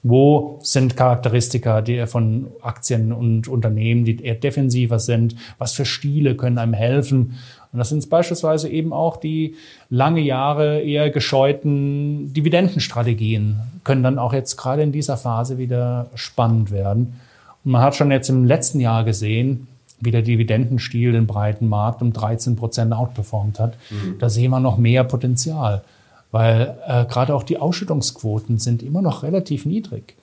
wo 0.02 0.58
sind 0.62 0.98
Charakteristika 0.98 1.82
von 2.04 2.48
Aktien 2.60 3.10
und 3.10 3.48
Unternehmen, 3.48 4.04
die 4.04 4.22
eher 4.22 4.34
defensiver 4.34 4.98
sind? 4.98 5.34
Was 5.56 5.72
für 5.72 5.86
Stile 5.86 6.36
können 6.36 6.58
einem 6.58 6.74
helfen? 6.74 7.38
Und 7.72 7.78
das 7.78 7.88
sind 7.88 8.10
beispielsweise 8.10 8.68
eben 8.68 8.92
auch 8.92 9.16
die 9.16 9.54
lange 9.88 10.20
Jahre 10.20 10.82
eher 10.82 11.08
gescheuten 11.08 12.34
Dividendenstrategien, 12.34 13.60
können 13.82 14.02
dann 14.02 14.18
auch 14.18 14.34
jetzt 14.34 14.58
gerade 14.58 14.82
in 14.82 14.92
dieser 14.92 15.16
Phase 15.16 15.56
wieder 15.56 16.10
spannend 16.16 16.70
werden. 16.70 17.18
Und 17.64 17.72
man 17.72 17.82
hat 17.82 17.94
schon 17.94 18.10
jetzt 18.10 18.28
im 18.28 18.44
letzten 18.44 18.80
Jahr 18.80 19.04
gesehen, 19.04 19.68
wie 20.00 20.10
der 20.10 20.22
Dividendenstil 20.22 21.12
den 21.12 21.26
breiten 21.26 21.68
Markt 21.68 22.02
um 22.02 22.12
13 22.12 22.56
Prozent 22.56 22.92
outperformt 22.92 23.60
hat. 23.60 23.74
Mhm. 23.90 24.18
Da 24.18 24.28
sehen 24.28 24.50
wir 24.50 24.60
noch 24.60 24.76
mehr 24.76 25.04
Potenzial, 25.04 25.82
weil 26.32 26.76
äh, 26.86 27.04
gerade 27.04 27.34
auch 27.34 27.44
die 27.44 27.58
Ausschüttungsquoten 27.58 28.58
sind 28.58 28.82
immer 28.82 29.00
noch 29.00 29.22
relativ 29.22 29.64
niedrig. 29.64 30.16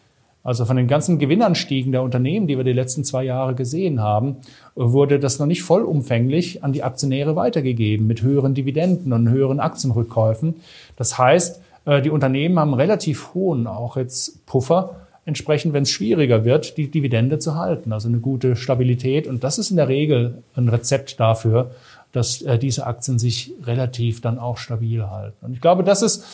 Also 0.43 0.65
von 0.65 0.77
den 0.77 0.87
ganzen 0.87 1.19
Gewinnanstiegen 1.19 1.91
der 1.91 2.01
Unternehmen, 2.01 2.47
die 2.47 2.57
wir 2.57 2.63
die 2.63 2.73
letzten 2.73 3.03
zwei 3.03 3.23
Jahre 3.23 3.55
gesehen 3.55 4.01
haben, 4.01 4.37
wurde 4.73 5.19
das 5.19 5.37
noch 5.37 5.45
nicht 5.45 5.63
vollumfänglich 5.63 6.63
an 6.63 6.71
die 6.71 6.83
Aktionäre 6.83 7.35
weitergegeben 7.35 8.07
mit 8.07 8.21
höheren 8.21 8.53
Dividenden 8.53 9.11
und 9.11 9.29
höheren 9.29 9.59
Aktienrückkäufen. 9.59 10.55
Das 10.95 11.17
heißt, 11.17 11.61
äh, 11.85 12.01
die 12.01 12.09
Unternehmen 12.09 12.57
haben 12.57 12.73
relativ 12.73 13.33
hohen 13.33 13.67
auch 13.67 13.97
jetzt 13.97 14.45
Puffer, 14.45 14.95
entsprechend, 15.29 15.73
wenn 15.73 15.83
es 15.83 15.91
schwieriger 15.91 16.43
wird, 16.43 16.75
die 16.75 16.91
Dividende 16.91 17.39
zu 17.39 17.55
halten. 17.55 17.93
Also 17.93 18.09
eine 18.09 18.19
gute 18.19 18.57
Stabilität. 18.57 19.27
Und 19.27 19.45
das 19.45 19.57
ist 19.57 19.71
in 19.71 19.77
der 19.77 19.87
Regel 19.87 20.43
ein 20.57 20.67
Rezept 20.67 21.19
dafür, 21.19 21.71
dass 22.11 22.41
äh, 22.41 22.57
diese 22.57 22.85
Aktien 22.85 23.17
sich 23.17 23.53
relativ 23.63 24.19
dann 24.19 24.39
auch 24.39 24.57
stabil 24.57 25.09
halten. 25.09 25.45
Und 25.45 25.53
ich 25.53 25.61
glaube, 25.61 25.83
das 25.83 26.01
ist, 26.01 26.25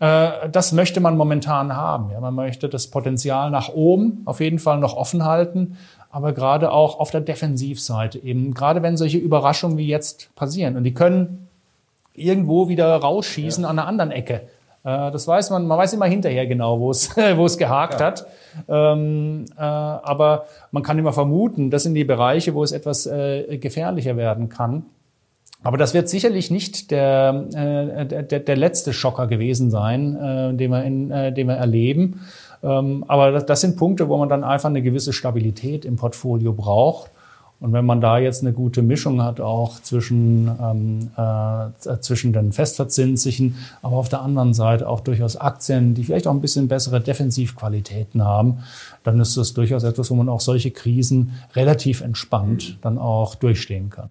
äh, 0.00 0.48
das 0.50 0.72
möchte 0.72 1.00
man 1.00 1.16
momentan 1.16 1.74
haben. 1.74 2.10
Ja, 2.10 2.20
man 2.20 2.34
möchte 2.34 2.68
das 2.68 2.88
Potenzial 2.88 3.50
nach 3.50 3.70
oben 3.70 4.22
auf 4.26 4.40
jeden 4.40 4.58
Fall 4.58 4.78
noch 4.78 4.94
offen 4.94 5.24
halten, 5.24 5.78
aber 6.10 6.32
gerade 6.32 6.72
auch 6.72 6.98
auf 6.98 7.10
der 7.10 7.20
Defensivseite 7.20 8.18
eben, 8.18 8.52
gerade 8.52 8.82
wenn 8.82 8.96
solche 8.96 9.18
Überraschungen 9.18 9.78
wie 9.78 9.86
jetzt 9.86 10.34
passieren 10.34 10.76
und 10.76 10.84
die 10.84 10.94
können 10.94 11.46
irgendwo 12.14 12.68
wieder 12.68 12.96
rausschießen 12.96 13.62
ja. 13.62 13.70
an 13.70 13.78
einer 13.78 13.86
anderen 13.86 14.10
Ecke. 14.10 14.42
Äh, 14.84 15.10
das 15.10 15.26
weiß 15.26 15.50
man, 15.50 15.66
man 15.66 15.78
weiß 15.78 15.92
immer 15.92 16.06
hinterher 16.06 16.46
genau, 16.46 16.80
wo 16.80 16.90
es, 16.90 17.16
wo 17.36 17.46
es 17.46 17.58
gehakt 17.58 18.00
ja. 18.00 18.06
hat. 18.06 18.26
Ähm, 18.68 19.46
äh, 19.56 19.60
aber 19.60 20.46
man 20.70 20.82
kann 20.82 20.98
immer 20.98 21.12
vermuten, 21.12 21.70
das 21.70 21.82
sind 21.82 21.94
die 21.94 22.04
Bereiche, 22.04 22.54
wo 22.54 22.62
es 22.62 22.72
etwas 22.72 23.06
äh, 23.06 23.58
gefährlicher 23.58 24.16
werden 24.16 24.48
kann. 24.48 24.86
Aber 25.62 25.76
das 25.76 25.92
wird 25.92 26.08
sicherlich 26.08 26.50
nicht 26.50 26.90
der, 26.90 27.44
äh, 27.52 28.24
der, 28.24 28.40
der 28.40 28.56
letzte 28.56 28.92
Schocker 28.92 29.26
gewesen 29.26 29.70
sein, 29.70 30.16
äh, 30.16 30.54
den, 30.54 30.70
wir 30.70 30.84
in, 30.84 31.10
äh, 31.10 31.32
den 31.32 31.48
wir 31.48 31.56
erleben. 31.56 32.20
Ähm, 32.62 33.04
aber 33.08 33.30
das, 33.30 33.46
das 33.46 33.60
sind 33.60 33.76
Punkte, 33.76 34.08
wo 34.08 34.16
man 34.16 34.28
dann 34.28 34.42
einfach 34.42 34.70
eine 34.70 34.80
gewisse 34.80 35.12
Stabilität 35.12 35.84
im 35.84 35.96
Portfolio 35.96 36.52
braucht. 36.52 37.10
Und 37.60 37.74
wenn 37.74 37.84
man 37.84 38.00
da 38.00 38.18
jetzt 38.18 38.42
eine 38.42 38.54
gute 38.54 38.80
Mischung 38.80 39.22
hat, 39.22 39.38
auch 39.38 39.80
zwischen, 39.82 40.50
ähm, 40.62 41.10
äh, 41.16 41.98
zwischen 42.00 42.32
den 42.32 42.52
festverzinslichen, 42.52 43.56
aber 43.82 43.96
auf 43.96 44.08
der 44.08 44.22
anderen 44.22 44.54
Seite 44.54 44.88
auch 44.88 45.00
durchaus 45.00 45.36
Aktien, 45.36 45.94
die 45.94 46.04
vielleicht 46.04 46.26
auch 46.26 46.32
ein 46.32 46.40
bisschen 46.40 46.68
bessere 46.68 47.02
Defensivqualitäten 47.02 48.24
haben, 48.24 48.60
dann 49.04 49.20
ist 49.20 49.36
das 49.36 49.52
durchaus 49.52 49.84
etwas, 49.84 50.10
wo 50.10 50.14
man 50.14 50.30
auch 50.30 50.40
solche 50.40 50.70
Krisen 50.70 51.32
relativ 51.54 52.00
entspannt 52.00 52.78
dann 52.80 52.96
auch 52.96 53.34
durchstehen 53.34 53.90
kann. 53.90 54.08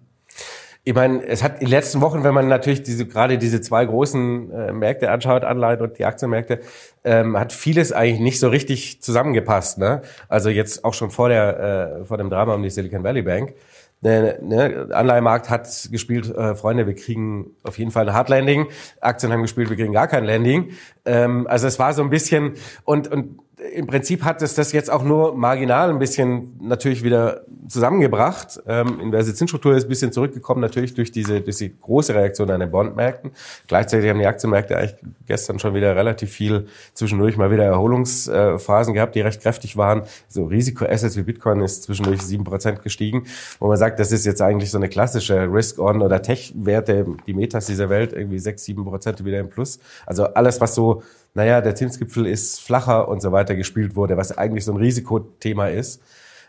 Ich 0.82 0.94
meine, 0.94 1.22
es 1.26 1.42
hat 1.42 1.54
in 1.54 1.66
den 1.66 1.68
letzten 1.68 2.00
Wochen, 2.00 2.24
wenn 2.24 2.32
man 2.32 2.48
natürlich 2.48 2.82
diese 2.82 3.06
gerade 3.06 3.36
diese 3.36 3.60
zwei 3.60 3.84
großen 3.84 4.50
äh, 4.50 4.72
Märkte 4.72 5.10
anschaut, 5.10 5.44
Anleihen 5.44 5.80
und 5.82 5.98
die 5.98 6.06
Aktienmärkte, 6.06 6.60
ähm, 7.04 7.38
hat 7.38 7.52
vieles 7.52 7.92
eigentlich 7.92 8.20
nicht 8.20 8.40
so 8.40 8.48
richtig 8.48 9.02
zusammengepasst. 9.02 9.76
Ne? 9.76 10.00
Also 10.28 10.48
jetzt 10.48 10.84
auch 10.84 10.94
schon 10.94 11.10
vor 11.10 11.28
der 11.28 12.00
äh, 12.00 12.04
vor 12.06 12.16
dem 12.16 12.30
Drama 12.30 12.54
um 12.54 12.62
die 12.62 12.70
Silicon 12.70 13.04
Valley 13.04 13.22
Bank. 13.22 13.54
Der 14.02 14.40
ne, 14.40 14.88
Anleihemarkt 14.92 15.50
hat 15.50 15.88
gespielt, 15.90 16.34
äh, 16.34 16.54
Freunde, 16.54 16.86
wir 16.86 16.94
kriegen 16.94 17.50
auf 17.64 17.78
jeden 17.78 17.90
Fall 17.90 18.08
ein 18.08 18.14
Hard 18.14 18.30
Landing. 18.30 18.66
Aktien 19.02 19.30
haben 19.30 19.42
gespielt, 19.42 19.68
wir 19.68 19.76
kriegen 19.76 19.92
gar 19.92 20.08
kein 20.08 20.24
Landing. 20.24 20.70
Ähm, 21.04 21.46
also 21.46 21.66
es 21.66 21.78
war 21.78 21.92
so 21.92 22.02
ein 22.02 22.08
bisschen 22.08 22.54
und 22.84 23.08
und 23.08 23.38
im 23.72 23.86
Prinzip 23.86 24.24
hat 24.24 24.42
es 24.42 24.54
das 24.54 24.72
jetzt 24.72 24.90
auch 24.90 25.02
nur 25.02 25.34
marginal 25.34 25.90
ein 25.90 25.98
bisschen 25.98 26.58
natürlich 26.60 27.02
wieder 27.02 27.42
zusammengebracht. 27.68 28.60
Ähm, 28.66 29.00
inverse 29.00 29.34
Zinsstruktur 29.34 29.76
ist 29.76 29.84
ein 29.84 29.88
bisschen 29.88 30.12
zurückgekommen, 30.12 30.60
natürlich 30.60 30.94
durch 30.94 31.12
diese, 31.12 31.40
durch 31.40 31.56
die 31.56 31.78
große 31.78 32.14
Reaktion 32.14 32.50
an 32.50 32.60
den 32.60 32.70
Bondmärkten. 32.70 33.32
Gleichzeitig 33.66 34.08
haben 34.08 34.18
die 34.18 34.26
Aktienmärkte 34.26 34.76
eigentlich 34.76 34.96
gestern 35.26 35.58
schon 35.58 35.74
wieder 35.74 35.94
relativ 35.94 36.30
viel 36.30 36.66
zwischendurch 36.94 37.36
mal 37.36 37.50
wieder 37.50 37.64
Erholungsphasen 37.64 38.94
gehabt, 38.94 39.14
die 39.14 39.20
recht 39.20 39.42
kräftig 39.42 39.76
waren. 39.76 40.02
So 40.28 40.44
Risikoassets 40.44 41.16
wie 41.16 41.22
Bitcoin 41.22 41.60
ist 41.60 41.84
zwischendurch 41.84 42.22
sieben 42.22 42.44
Prozent 42.44 42.82
gestiegen, 42.82 43.24
wo 43.58 43.68
man 43.68 43.76
sagt, 43.76 44.00
das 44.00 44.10
ist 44.12 44.26
jetzt 44.26 44.42
eigentlich 44.42 44.70
so 44.70 44.78
eine 44.78 44.88
klassische 44.88 45.52
Risk-On- 45.52 46.02
oder 46.02 46.22
Tech-Werte, 46.22 47.06
die 47.26 47.34
Metas 47.34 47.66
dieser 47.66 47.88
Welt, 47.90 48.12
irgendwie 48.12 48.38
sechs, 48.38 48.64
sieben 48.64 48.84
Prozent 48.84 49.24
wieder 49.24 49.38
im 49.38 49.48
Plus. 49.48 49.78
Also 50.06 50.24
alles, 50.24 50.60
was 50.60 50.74
so 50.74 51.02
naja, 51.34 51.60
der 51.60 51.74
Zinsgipfel 51.74 52.26
ist 52.26 52.60
flacher 52.60 53.08
und 53.08 53.22
so 53.22 53.32
weiter 53.32 53.54
gespielt 53.54 53.96
wurde, 53.96 54.16
was 54.16 54.36
eigentlich 54.36 54.64
so 54.64 54.72
ein 54.72 54.78
Risikothema 54.78 55.68
ist. 55.68 56.02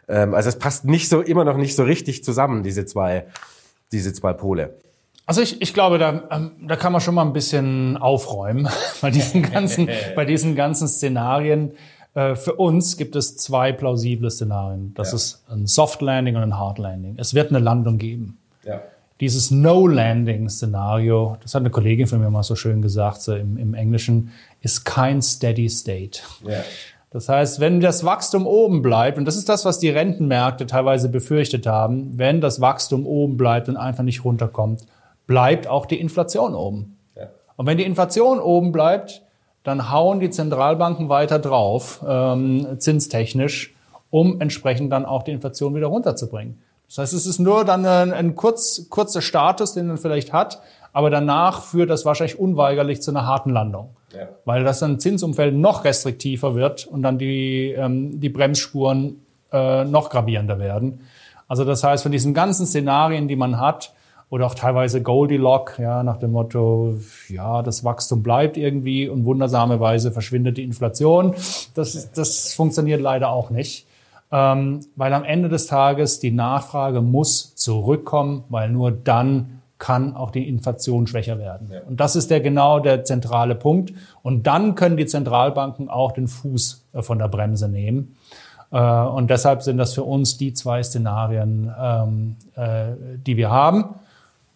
Ähm, 0.08 0.34
also 0.34 0.50
es 0.50 0.58
passt 0.58 0.86
nicht 0.86 1.10
so, 1.10 1.22
immer 1.22 1.46
noch 1.46 1.58
nicht 1.58 1.76
so 1.76 1.84
richtig 1.84 2.24
zusammen, 2.24 2.64
diese 2.64 2.86
zwei, 2.86 3.26
diese 3.92 4.14
zwei 4.14 4.34
Pole. 4.34 4.76
Also 5.26 5.42
ich, 5.42 5.62
ich 5.62 5.74
glaube, 5.74 5.98
da, 5.98 6.24
ähm, 6.32 6.52
da 6.68 6.76
kann 6.76 6.92
man 6.92 7.02
schon 7.02 7.16
mal 7.16 7.22
ein 7.22 7.34
bisschen 7.34 7.98
aufräumen 7.98 8.68
bei 9.02 9.12
diesen 9.12 9.44
ganzen, 9.44 9.90
bei 10.16 10.26
diesen 10.26 10.56
ganzen 10.56 10.88
Szenarien. 10.88 11.74
Äh, 12.16 12.36
für 12.36 12.54
uns 12.54 12.98
gibt 12.98 13.16
es 13.16 13.38
zwei 13.38 13.72
plausible 13.72 14.32
Szenarien. 14.32 14.94
Das 14.96 15.12
ja. 15.12 15.16
ist 15.16 15.44
ein 15.50 15.68
Soft 15.68 16.02
Landing 16.02 16.36
und 16.36 16.42
ein 16.42 16.58
Hard 16.58 16.80
Landing. 16.80 17.16
Es 17.18 17.34
wird 17.34 17.50
eine 17.50 17.60
Landung 17.60 17.98
geben. 17.98 18.38
Ja 18.64 18.82
dieses 19.22 19.52
No-Landing-Szenario, 19.52 21.38
das 21.44 21.54
hat 21.54 21.62
eine 21.62 21.70
Kollegin 21.70 22.08
von 22.08 22.20
mir 22.20 22.32
mal 22.32 22.42
so 22.42 22.56
schön 22.56 22.82
gesagt, 22.82 23.22
so 23.22 23.36
im, 23.36 23.56
im 23.56 23.76
Englischen, 23.76 24.32
ist 24.62 24.86
kein 24.86 25.22
Steady 25.22 25.70
State. 25.70 26.22
Yeah. 26.46 26.64
Das 27.12 27.28
heißt, 27.28 27.60
wenn 27.60 27.82
das 27.82 28.06
Wachstum 28.06 28.48
oben 28.48 28.82
bleibt, 28.82 29.18
und 29.18 29.26
das 29.26 29.36
ist 29.36 29.50
das, 29.50 29.66
was 29.66 29.80
die 29.80 29.90
Rentenmärkte 29.90 30.66
teilweise 30.66 31.10
befürchtet 31.10 31.68
haben, 31.68 32.18
wenn 32.18 32.40
das 32.40 32.62
Wachstum 32.62 33.06
oben 33.06 33.36
bleibt 33.36 33.68
und 33.68 33.76
einfach 33.76 34.04
nicht 34.04 34.24
runterkommt, 34.24 34.86
bleibt 35.28 35.68
auch 35.68 35.86
die 35.86 36.00
Inflation 36.00 36.56
oben. 36.56 36.98
Ja. 37.18 37.28
Und 37.58 37.66
wenn 37.66 37.78
die 37.78 37.84
Inflation 37.84 38.40
oben 38.40 38.72
bleibt, 38.72 39.24
dann 39.64 39.92
hauen 39.92 40.22
die 40.22 40.30
Zentralbanken 40.30 41.10
weiter 41.10 41.38
drauf, 41.38 42.04
ähm, 42.08 42.80
zinstechnisch, 42.80 43.76
um 44.10 44.40
entsprechend 44.40 44.92
dann 44.92 45.06
auch 45.06 45.24
die 45.24 45.32
Inflation 45.32 45.76
wieder 45.76 45.88
runterzubringen. 45.88 46.62
Das 46.88 46.98
heißt, 46.98 47.14
es 47.14 47.26
ist 47.26 47.40
nur 47.40 47.64
dann 47.66 47.86
ein, 47.86 48.14
ein 48.14 48.36
kurz, 48.36 48.88
kurzer 48.90 49.22
Status, 49.22 49.74
den 49.74 49.88
man 49.88 49.98
vielleicht 49.98 50.34
hat, 50.34 50.62
aber 50.94 51.10
danach 51.10 51.62
führt 51.62 51.90
das 51.90 52.06
wahrscheinlich 52.06 52.40
unweigerlich 52.40 53.02
zu 53.02 53.12
einer 53.12 53.26
harten 53.26 53.52
Landung. 53.52 53.90
Ja. 54.14 54.28
Weil 54.46 54.64
das 54.64 54.80
dann 54.80 55.00
Zinsumfeld 55.00 55.56
noch 55.56 55.86
restriktiver 55.86 56.56
wird 56.56 56.86
und 56.86 57.02
dann 57.02 57.18
die, 57.18 57.72
ähm, 57.72 58.20
die 58.20 58.30
Bremsspuren 58.30 59.22
äh, 59.52 59.86
noch 59.86 60.10
gravierender 60.10 60.60
werden. 60.60 61.02
Also 61.48 61.66
das 61.66 61.84
heißt, 61.84 62.04
von 62.04 62.12
diesen 62.12 62.34
ganzen 62.34 62.66
Szenarien, 62.66 63.28
die 63.28 63.36
man 63.36 63.60
hat, 63.60 63.94
oder 64.30 64.46
auch 64.46 64.56
teilweise 64.56 65.02
Goldilocks, 65.02 65.78
ja, 65.78 66.04
nach 66.04 66.16
dem 66.16 66.32
Motto, 66.32 66.98
ja, 67.28 67.62
das 67.62 67.84
Wachstum 67.84 68.24
bleibt 68.24 68.56
irgendwie 68.56 69.10
und 69.10 69.26
wundersame 69.26 69.82
Weise 69.82 70.14
verschwindet 70.14 70.56
die 70.56 70.64
Inflation. 70.64 71.36
Das, 71.74 72.14
das 72.14 72.54
funktioniert 72.54 73.02
leider 73.02 73.30
auch 73.30 73.50
nicht 73.50 73.86
ähm, 74.32 74.80
weil 74.96 75.14
am 75.14 75.24
Ende 75.24 75.50
des 75.50 75.68
Tages 75.68 76.20
die 76.20 76.32
Nachfrage 76.32 77.02
muss 77.02 77.56
zurückkommen, 77.56 78.46
weil 78.50 78.70
nur 78.70 78.92
dann 78.92 79.61
kann 79.82 80.16
auch 80.16 80.30
die 80.30 80.48
Inflation 80.48 81.08
schwächer 81.08 81.40
werden. 81.40 81.72
Ja. 81.74 81.80
Und 81.88 82.00
das 82.00 82.16
ist 82.16 82.30
der 82.30 82.40
genau 82.40 82.80
der 82.80 83.04
zentrale 83.04 83.56
Punkt. 83.56 83.92
Und 84.22 84.46
dann 84.46 84.76
können 84.76 84.96
die 84.96 85.08
Zentralbanken 85.08 85.90
auch 85.90 86.12
den 86.12 86.28
Fuß 86.28 86.86
äh, 86.94 87.02
von 87.02 87.18
der 87.18 87.28
Bremse 87.28 87.68
nehmen. 87.68 88.16
Äh, 88.72 88.80
und 88.80 89.32
deshalb 89.32 89.64
sind 89.64 89.78
das 89.78 89.96
für 89.96 90.04
uns 90.04 90.38
die 90.38 90.54
zwei 90.54 90.84
Szenarien, 90.84 91.74
ähm, 91.82 92.36
äh, 92.56 92.94
die 93.26 93.38
wir 93.38 93.50
haben. 93.50 93.96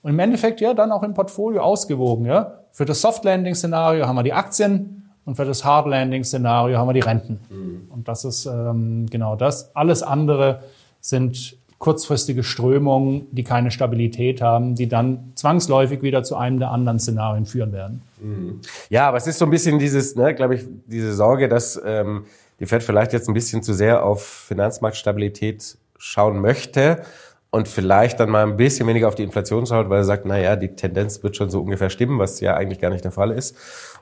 Und 0.04 0.12
im 0.12 0.20
Endeffekt 0.20 0.62
ja 0.62 0.76
dann 0.76 0.92
auch 0.92 1.02
im 1.02 1.16
Portfolio 1.16 1.64
ausgewogen. 1.64 2.28
Ja? 2.28 2.60
Für 2.72 2.86
das 2.86 3.02
Soft 3.02 3.26
Landing 3.26 3.56
Szenario 3.56 4.06
haben 4.06 4.16
wir 4.16 4.24
die 4.24 4.34
Aktien, 4.34 5.02
und 5.26 5.38
für 5.38 5.46
das 5.46 5.66
Hard 5.66 5.88
Landing 5.88 6.24
Szenario 6.24 6.78
haben 6.78 6.88
wir 6.88 6.94
die 6.94 7.00
Renten. 7.00 7.40
Mhm. 7.50 7.88
Und 7.90 8.08
das 8.08 8.26
ist 8.26 8.46
ähm, 8.46 9.08
genau 9.10 9.36
das. 9.36 9.76
Alles 9.76 10.04
andere 10.04 10.60
sind 11.02 11.58
kurzfristige 11.78 12.44
Strömungen, 12.44 13.28
die 13.32 13.44
keine 13.44 13.70
Stabilität 13.70 14.42
haben, 14.42 14.76
die 14.76 14.88
dann 14.88 15.32
zwangsläufig 15.36 16.02
wieder 16.02 16.24
zu 16.24 16.36
einem 16.36 16.60
der 16.60 16.72
anderen 16.72 17.00
Szenarien 17.00 17.46
führen 17.46 17.74
werden. 17.74 18.02
Mhm. 18.22 18.62
Ja, 18.90 19.08
aber 19.08 19.18
es 19.18 19.28
ist 19.28 19.40
so 19.40 19.46
ein 19.46 19.52
bisschen 19.52 19.78
dieses, 19.78 20.16
ne, 20.16 20.34
glaube 20.34 20.56
ich, 20.56 20.66
diese 20.86 21.14
Sorge, 21.14 21.50
dass 21.50 21.80
ähm, 21.86 22.26
die 22.60 22.66
Fed 22.66 22.82
vielleicht 22.82 23.14
jetzt 23.14 23.28
ein 23.28 23.34
bisschen 23.34 23.62
zu 23.62 23.74
sehr 23.74 24.06
auf 24.06 24.24
Finanzmarktstabilität 24.26 25.78
schauen 25.98 26.40
möchte 26.40 27.04
und 27.52 27.68
vielleicht 27.68 28.20
dann 28.20 28.30
mal 28.30 28.44
ein 28.44 28.58
bisschen 28.58 28.88
weniger 28.88 29.08
auf 29.08 29.16
die 29.16 29.24
Inflation 29.24 29.66
schaut, 29.66 29.90
weil 29.90 30.00
er 30.00 30.04
sagt, 30.06 30.26
na 30.26 30.38
ja, 30.38 30.56
die 30.56 30.76
Tendenz 30.76 31.24
wird 31.24 31.36
schon 31.36 31.50
so 31.50 31.62
ungefähr 31.62 31.90
stimmen, 31.90 32.20
was 32.20 32.40
ja 32.40 32.56
eigentlich 32.56 32.80
gar 32.80 32.90
nicht 32.90 33.04
der 33.04 33.12
Fall 33.12 33.32
ist 33.32 33.56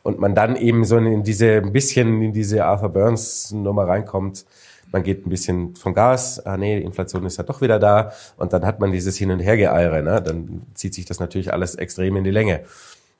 und 0.03 0.19
man 0.19 0.35
dann 0.35 0.55
eben 0.55 0.85
so 0.85 0.97
in 0.97 1.23
diese, 1.23 1.53
ein 1.53 1.71
bisschen 1.71 2.21
in 2.21 2.33
diese 2.33 2.65
Arthur 2.65 2.89
Burns 2.89 3.51
Nummer 3.51 3.87
reinkommt. 3.87 4.45
Man 4.93 5.03
geht 5.03 5.25
ein 5.25 5.29
bisschen 5.29 5.75
vom 5.75 5.93
Gas, 5.93 6.45
ah 6.45 6.55
nee, 6.55 6.77
die 6.77 6.85
Inflation 6.85 7.25
ist 7.25 7.37
ja 7.37 7.43
doch 7.43 7.61
wieder 7.61 7.79
da 7.79 8.13
und 8.37 8.53
dann 8.53 8.65
hat 8.65 8.79
man 8.79 8.91
dieses 8.91 9.17
Hin- 9.17 9.31
und 9.31 9.39
Hergeeire, 9.39 10.03
ne? 10.03 10.21
dann 10.21 10.61
zieht 10.75 10.93
sich 10.93 11.05
das 11.05 11.19
natürlich 11.19 11.51
alles 11.51 11.75
extrem 11.75 12.15
in 12.15 12.23
die 12.23 12.31
Länge. 12.31 12.61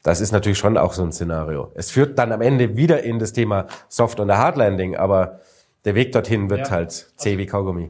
Das 0.03 0.21
ist 0.21 0.31
natürlich 0.31 0.57
schon 0.59 0.77
auch 0.77 0.93
so 0.93 1.01
ein 1.01 1.12
Szenario. 1.12 1.71
Es 1.73 1.89
führt 1.89 2.19
dann 2.19 2.31
am 2.31 2.41
Ende 2.41 2.77
wieder 2.77 3.03
in 3.03 3.19
das 3.19 3.33
Thema 3.33 3.67
Soft- 3.89 4.19
und 4.19 4.31
Hard 4.31 4.55
Landing, 4.57 4.95
aber 4.95 5.39
der 5.83 5.95
Weg 5.95 6.12
dorthin 6.12 6.49
wird 6.49 6.67
ja. 6.67 6.69
halt 6.69 7.07
zäh 7.17 7.38
wie 7.38 7.45
Kaugummi. 7.45 7.89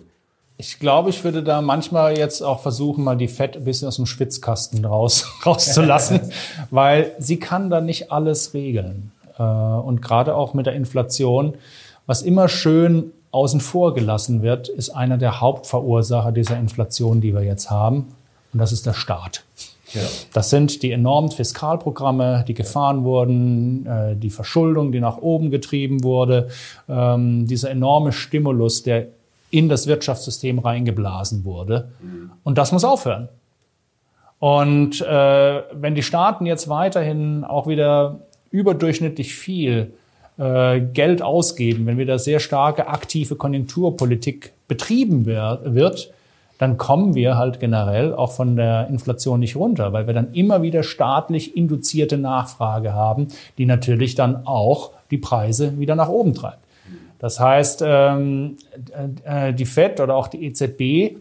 Ich 0.58 0.80
glaube, 0.80 1.10
ich 1.10 1.24
würde 1.24 1.43
da 1.43 1.62
manchmal 1.62 2.17
jetzt 2.17 2.41
auch 2.41 2.62
versuchen, 2.62 3.04
mal 3.04 3.17
die 3.17 3.28
Fett 3.28 3.58
ein 3.58 3.65
bisschen 3.65 3.88
aus 3.88 3.98
dem 3.98 4.06
Schwitzkasten 4.06 4.86
raus, 4.86 5.28
rauszulassen, 5.46 6.32
weil 6.72 7.12
sie 7.19 7.38
kann 7.38 7.69
da 7.69 7.82
nicht 7.82 8.12
alles 8.13 8.54
regeln. 8.54 9.12
Äh, 9.38 9.43
und 9.43 10.02
gerade 10.02 10.36
auch 10.36 10.54
mit 10.54 10.67
der 10.67 10.74
Inflation, 10.74 11.56
was 12.06 12.22
immer 12.22 12.48
schön 12.48 13.12
außen 13.34 13.60
vor 13.60 13.93
gelassen 13.93 14.41
wird, 14.41 14.69
ist 14.69 14.91
einer 14.91 15.17
der 15.17 15.41
Hauptverursacher 15.41 16.32
dieser 16.32 16.58
Inflation, 16.58 17.19
die 17.19 17.34
wir 17.34 17.43
jetzt 17.43 17.69
haben. 17.69 18.13
Und 18.54 18.60
das 18.60 18.72
ist 18.72 18.86
der 18.86 18.93
Staat. 18.93 19.43
Ja. 19.93 20.02
Das 20.34 20.50
sind 20.50 20.84
die 20.84 20.91
enormen 20.91 21.32
Fiskalprogramme, 21.32 22.46
die 22.48 22.54
gefahren 22.54 23.04
wurden, 23.04 23.86
äh, 23.86 24.15
die 24.15 24.30
Verschuldung, 24.30 24.91
die 24.91 25.00
nach 25.00 25.17
oben 25.17 25.52
getrieben 25.52 26.04
wurde, 26.04 26.50
ähm, 26.88 27.48
dieser 27.48 27.72
enorme 27.72 28.12
Stimulus, 28.12 28.84
der 28.84 29.08
in 29.50 29.69
das 29.69 29.86
Wirtschaftssystem 29.86 30.60
reingeblasen 30.60 31.46
wurde. 31.46 31.89
Und 32.43 32.58
das 32.58 32.72
muss 32.72 32.84
aufhören. 32.84 33.30
Und 34.39 35.02
äh, 35.02 35.62
wenn 35.72 35.93
die 35.93 36.02
Staaten 36.02 36.46
jetzt 36.48 36.69
weiterhin 36.69 37.43
auch 37.43 37.67
wieder 37.67 38.19
überdurchschnittlich 38.50 39.36
viel 39.36 39.93
Geld 40.38 41.22
ausgeben, 41.22 41.86
wenn 41.86 41.98
wieder 41.98 42.17
sehr 42.17 42.39
starke 42.39 42.88
aktive 42.88 43.36
Konjunkturpolitik 43.36 44.54
betrieben 44.67 45.26
wird, 45.28 46.12
dann 46.58 46.78
kommen 46.78 47.13
wir 47.13 47.38
halt 47.38 47.60
generell 47.60 48.13
auch 48.13 48.32
von 48.32 48.56
der 48.56 48.88
Inflation 48.88 49.41
nicht 49.41 49.56
runter, 49.56 49.93
weil 49.93 50.08
wir 50.08 50.13
dann 50.13 50.34
immer 50.34 50.62
wieder 50.62 50.82
staatlich 50.82 51.58
induzierte 51.58 52.17
Nachfrage 52.17 52.93
haben, 52.93 53.28
die 53.58 53.65
natürlich 53.65 54.15
dann 54.15 54.48
auch 54.48 54.91
die 55.12 55.17
Preise 55.17 55.78
wieder 55.80 55.96
nach 55.96 56.10
oben 56.10 56.34
treibt. 56.34 56.60
Das 57.19 57.39
heißt, 57.39 57.84
ähm, 57.86 58.58
äh, 59.24 59.54
die 59.54 59.65
FED 59.65 60.00
oder 60.00 60.15
auch 60.15 60.28
die 60.28 60.46
EZB 60.46 61.17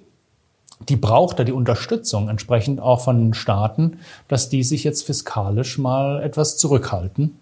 die 0.88 0.96
braucht 0.96 1.38
da 1.38 1.44
die 1.44 1.52
Unterstützung 1.52 2.28
entsprechend 2.28 2.80
auch 2.80 3.00
von 3.00 3.34
Staaten, 3.34 3.98
dass 4.28 4.48
die 4.48 4.62
sich 4.62 4.84
jetzt 4.84 5.04
fiskalisch 5.04 5.78
mal 5.78 6.22
etwas 6.22 6.56
zurückhalten, 6.56 7.38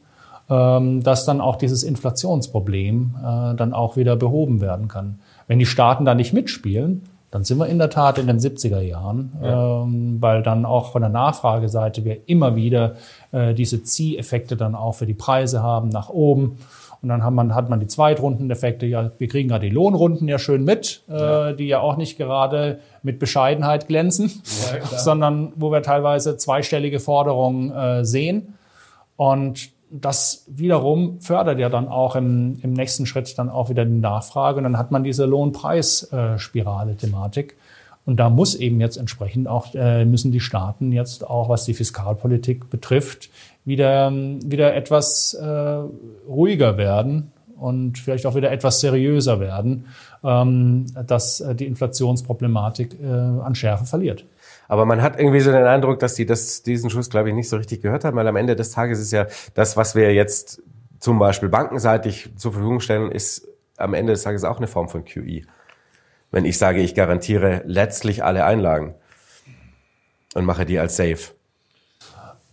dass 0.50 1.24
dann 1.24 1.40
auch 1.40 1.56
dieses 1.56 1.82
Inflationsproblem 1.82 3.14
äh, 3.18 3.54
dann 3.54 3.72
auch 3.72 3.96
wieder 3.96 4.16
behoben 4.16 4.60
werden 4.60 4.88
kann. 4.88 5.20
Wenn 5.46 5.58
die 5.58 5.66
Staaten 5.66 6.04
da 6.04 6.14
nicht 6.14 6.32
mitspielen, 6.32 7.02
dann 7.30 7.44
sind 7.44 7.58
wir 7.58 7.66
in 7.66 7.78
der 7.78 7.90
Tat 7.90 8.18
in 8.18 8.26
den 8.26 8.38
70er 8.38 8.80
Jahren, 8.80 9.32
ja. 9.42 9.82
ähm, 9.82 10.16
weil 10.20 10.42
dann 10.42 10.64
auch 10.64 10.90
von 10.92 11.02
der 11.02 11.10
Nachfrageseite 11.10 12.04
wir 12.04 12.28
immer 12.28 12.56
wieder 12.56 12.96
äh, 13.30 13.54
diese 13.54 13.82
Zieheffekte 13.82 14.56
dann 14.56 14.74
auch 14.74 14.96
für 14.96 15.06
die 15.06 15.14
Preise 15.14 15.62
haben 15.62 15.88
nach 15.90 16.08
oben. 16.08 16.58
Und 17.02 17.08
dann 17.08 17.24
hat 17.24 17.32
man, 17.32 17.54
hat 17.54 17.70
man 17.70 17.80
die 17.80 17.86
Zweitrundeneffekte. 17.86 18.84
Ja, 18.84 19.10
wir 19.16 19.28
kriegen 19.28 19.48
gerade 19.48 19.66
die 19.66 19.74
Lohnrunden 19.74 20.28
ja 20.28 20.38
schön 20.38 20.64
mit, 20.64 21.02
äh, 21.08 21.54
die 21.54 21.68
ja 21.68 21.80
auch 21.80 21.96
nicht 21.96 22.18
gerade 22.18 22.80
mit 23.02 23.18
Bescheidenheit 23.18 23.86
glänzen, 23.86 24.42
ja, 24.72 24.84
sondern 24.98 25.52
wo 25.56 25.70
wir 25.70 25.82
teilweise 25.82 26.36
zweistellige 26.36 27.00
Forderungen 27.00 27.70
äh, 27.70 28.04
sehen. 28.04 28.54
Und 29.16 29.70
das 29.90 30.44
wiederum 30.46 31.20
fördert 31.20 31.58
ja 31.58 31.68
dann 31.68 31.88
auch 31.88 32.16
im, 32.16 32.58
im 32.62 32.72
nächsten 32.72 33.04
Schritt 33.06 33.36
dann 33.38 33.48
auch 33.48 33.70
wieder 33.70 33.84
die 33.84 33.98
Nachfrage. 33.98 34.58
Und 34.58 34.64
dann 34.64 34.78
hat 34.78 34.90
man 34.92 35.02
diese 35.02 35.26
Lohnpreisspirale-Thematik. 35.26 37.56
Und 38.06 38.16
da 38.16 38.30
muss 38.30 38.54
eben 38.54 38.80
jetzt 38.80 38.96
entsprechend 38.96 39.48
auch, 39.48 39.74
äh, 39.74 40.04
müssen 40.04 40.30
die 40.32 40.40
Staaten 40.40 40.92
jetzt 40.92 41.26
auch, 41.26 41.48
was 41.48 41.64
die 41.64 41.74
Fiskalpolitik 41.74 42.70
betrifft, 42.70 43.30
wieder, 43.64 44.12
wieder 44.12 44.74
etwas 44.74 45.34
äh, 45.34 45.82
ruhiger 46.28 46.76
werden 46.78 47.30
und 47.58 47.98
vielleicht 47.98 48.26
auch 48.26 48.34
wieder 48.34 48.50
etwas 48.50 48.80
seriöser 48.80 49.38
werden, 49.38 49.86
ähm, 50.24 50.86
dass 51.06 51.40
äh, 51.40 51.54
die 51.54 51.66
Inflationsproblematik 51.66 52.98
äh, 53.00 53.06
an 53.06 53.54
Schärfe 53.54 53.84
verliert. 53.84 54.24
Aber 54.70 54.86
man 54.86 55.02
hat 55.02 55.18
irgendwie 55.18 55.40
so 55.40 55.50
den 55.50 55.66
Eindruck, 55.66 55.98
dass 55.98 56.14
die 56.14 56.26
das, 56.26 56.62
diesen 56.62 56.90
Schuss, 56.90 57.10
glaube 57.10 57.28
ich, 57.28 57.34
nicht 57.34 57.48
so 57.48 57.56
richtig 57.56 57.82
gehört 57.82 58.04
haben, 58.04 58.16
weil 58.16 58.28
am 58.28 58.36
Ende 58.36 58.54
des 58.54 58.70
Tages 58.70 59.00
ist 59.00 59.10
ja 59.10 59.26
das, 59.54 59.76
was 59.76 59.96
wir 59.96 60.14
jetzt 60.14 60.62
zum 61.00 61.18
Beispiel 61.18 61.48
bankenseitig 61.48 62.30
zur 62.36 62.52
Verfügung 62.52 62.78
stellen, 62.78 63.10
ist 63.10 63.48
am 63.78 63.94
Ende 63.94 64.12
des 64.12 64.22
Tages 64.22 64.44
auch 64.44 64.58
eine 64.58 64.68
Form 64.68 64.88
von 64.88 65.04
QE. 65.04 65.42
Wenn 66.30 66.44
ich 66.44 66.56
sage, 66.56 66.82
ich 66.82 66.94
garantiere 66.94 67.62
letztlich 67.66 68.22
alle 68.22 68.44
Einlagen 68.44 68.94
und 70.34 70.44
mache 70.44 70.64
die 70.64 70.78
als 70.78 70.96
safe. 70.96 71.32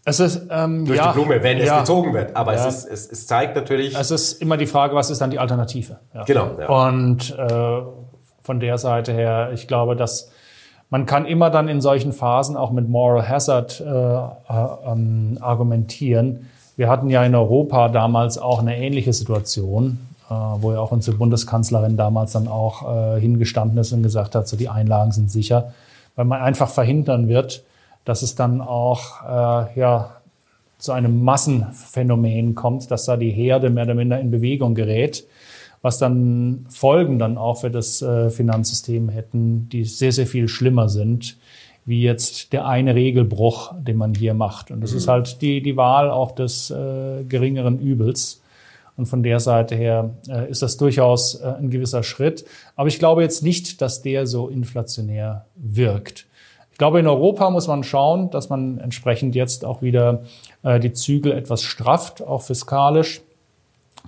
Es 0.04 0.20
ist, 0.20 0.48
ähm, 0.50 0.86
Durch 0.88 0.98
ja, 0.98 1.12
die 1.12 1.20
Blume, 1.20 1.44
wenn 1.44 1.60
ja, 1.60 1.76
es 1.76 1.80
gezogen 1.82 2.16
wird. 2.16 2.36
Aber 2.36 2.56
ja. 2.56 2.68
es, 2.68 2.78
ist, 2.78 2.86
es, 2.86 3.12
es 3.12 3.28
zeigt 3.28 3.56
natürlich. 3.56 3.96
Es 3.96 4.10
ist 4.10 4.42
immer 4.42 4.58
die 4.58 4.66
Frage, 4.66 4.96
was 4.96 5.12
ist 5.12 5.22
dann 5.22 5.30
die 5.30 5.38
Alternative? 5.38 6.00
Genau. 6.26 6.48
Und 6.68 7.38
äh, 7.38 7.82
von 8.42 8.60
der 8.60 8.80
Seite 8.80 9.14
her, 9.14 9.52
ich 9.54 9.68
glaube, 9.68 9.96
dass 9.96 10.32
man 10.90 11.06
kann 11.06 11.26
immer 11.26 11.50
dann 11.50 11.68
in 11.68 11.82
solchen 11.82 12.14
Phasen 12.14 12.56
auch 12.56 12.72
mit 12.72 12.88
Moral 12.88 13.28
Hazard 13.28 13.82
äh, 13.82 13.86
äh, 13.86 14.28
ähm, 14.86 15.38
argumentieren. 15.42 16.48
Wir 16.78 16.90
hatten 16.90 17.10
ja 17.10 17.24
in 17.24 17.36
Europa 17.36 17.90
damals 17.90 18.38
auch 18.38 18.60
eine 18.60 18.78
ähnliche 18.78 19.12
Situation, 19.12 20.00
äh, 20.30 20.34
wo 20.34 20.72
ja 20.72 20.80
auch 20.80 20.92
unsere 20.92 21.18
Bundeskanzlerin 21.18 21.98
damals 21.98 22.34
dann 22.34 22.48
auch 22.48 23.16
äh, 23.16 23.20
hingestanden 23.20 23.78
ist 23.80 23.92
und 23.92 24.04
gesagt 24.04 24.36
hat, 24.36 24.48
so 24.48 24.56
die 24.56 24.70
Einlagen 24.70 25.12
sind 25.12 25.30
sicher, 25.30 25.74
weil 26.16 26.26
man 26.26 26.42
einfach 26.42 26.70
verhindern 26.70 27.28
wird, 27.28 27.64
dass 28.06 28.22
es 28.22 28.36
dann 28.36 28.62
auch 28.62 29.24
äh, 29.24 29.80
ja, 29.80 30.12
zu 30.78 30.94
einem 30.94 31.24
Massenphänomen 31.24 32.56
kommt, 32.56 32.92
dass 32.92 33.06
da 33.06 33.18
die 33.18 33.32
Herde 33.32 33.70
mehr 33.70 33.84
oder 33.84 33.96
minder 33.96 34.20
in 34.20 34.32
Bewegung 34.32 34.76
gerät, 34.76 35.26
was 35.88 36.00
dann 36.00 36.66
Folgen 36.70 37.18
dann 37.18 37.38
auch 37.38 37.62
für 37.62 37.72
das 37.72 38.02
äh, 38.02 38.30
Finanzsystem 38.30 39.08
hätten, 39.08 39.70
die 39.70 39.86
sehr, 39.86 40.12
sehr 40.12 40.28
viel 40.28 40.50
schlimmer 40.50 40.90
sind, 40.90 41.38
wie 41.86 42.02
jetzt 42.02 42.52
der 42.52 42.68
eine 42.68 42.94
Regelbruch, 42.94 43.74
den 43.80 43.96
man 43.96 44.14
hier 44.14 44.34
macht. 44.34 44.70
Und 44.70 44.82
das 44.82 44.92
mhm. 44.92 44.98
ist 44.98 45.08
halt 45.08 45.42
die, 45.42 45.62
die 45.62 45.78
Wahl 45.78 46.12
auch 46.12 46.34
des 46.34 46.70
äh, 46.72 47.24
geringeren 47.24 47.80
Übels. 47.80 48.42
Und 48.98 49.06
von 49.06 49.24
der 49.24 49.40
Seite 49.40 49.76
her 49.76 50.10
äh, 50.28 50.52
ist 50.52 50.62
das 50.62 50.76
durchaus 50.76 51.36
äh, 51.36 51.54
ein 51.58 51.70
gewisser 51.70 52.04
Schritt. 52.04 52.44
Aber 52.76 52.90
ich 52.90 53.00
glaube 53.00 53.22
jetzt 53.22 53.42
nicht, 53.42 53.82
dass 53.82 54.02
der 54.02 54.28
so 54.28 54.50
inflationär 54.50 55.46
wirkt. 55.56 56.26
Ich 56.74 56.78
glaube, 56.78 57.00
in 57.00 57.08
Europa 57.08 57.50
muss 57.50 57.68
man 57.68 57.86
schauen, 57.86 58.30
dass 58.30 58.50
man 58.50 58.80
entsprechend 58.80 59.36
jetzt 59.36 59.64
auch 59.64 59.82
wieder 59.82 60.24
äh, 60.64 60.82
die 60.82 60.92
Zügel 60.92 61.32
etwas 61.32 61.62
strafft, 61.62 62.22
auch 62.22 62.42
fiskalisch. 62.42 63.22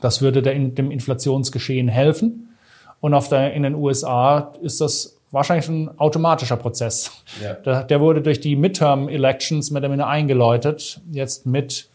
Das 0.02 0.22
würde 0.22 0.42
der, 0.42 0.58
dem 0.58 0.92
Inflationsgeschehen 0.92 1.88
helfen. 1.88 2.56
Und 3.02 3.14
auf 3.14 3.30
der, 3.30 3.54
in 3.54 3.64
den 3.64 3.76
USA 3.76 4.52
ist 4.62 4.82
das 4.82 5.18
wahrscheinlich 5.32 5.68
ein 5.70 6.00
automatischer 6.00 6.58
Prozess. 6.58 7.12
Ja. 7.42 7.54
Der, 7.54 7.84
der, 7.84 8.00
wurde 8.02 8.22
durch 8.22 8.40
die 8.40 8.56
Midterm-Elections 8.56 9.72
mit 9.72 9.84
der 9.84 10.08
eingeläutet, 10.08 11.02
jetzt 11.12 11.46
mit 11.46 11.88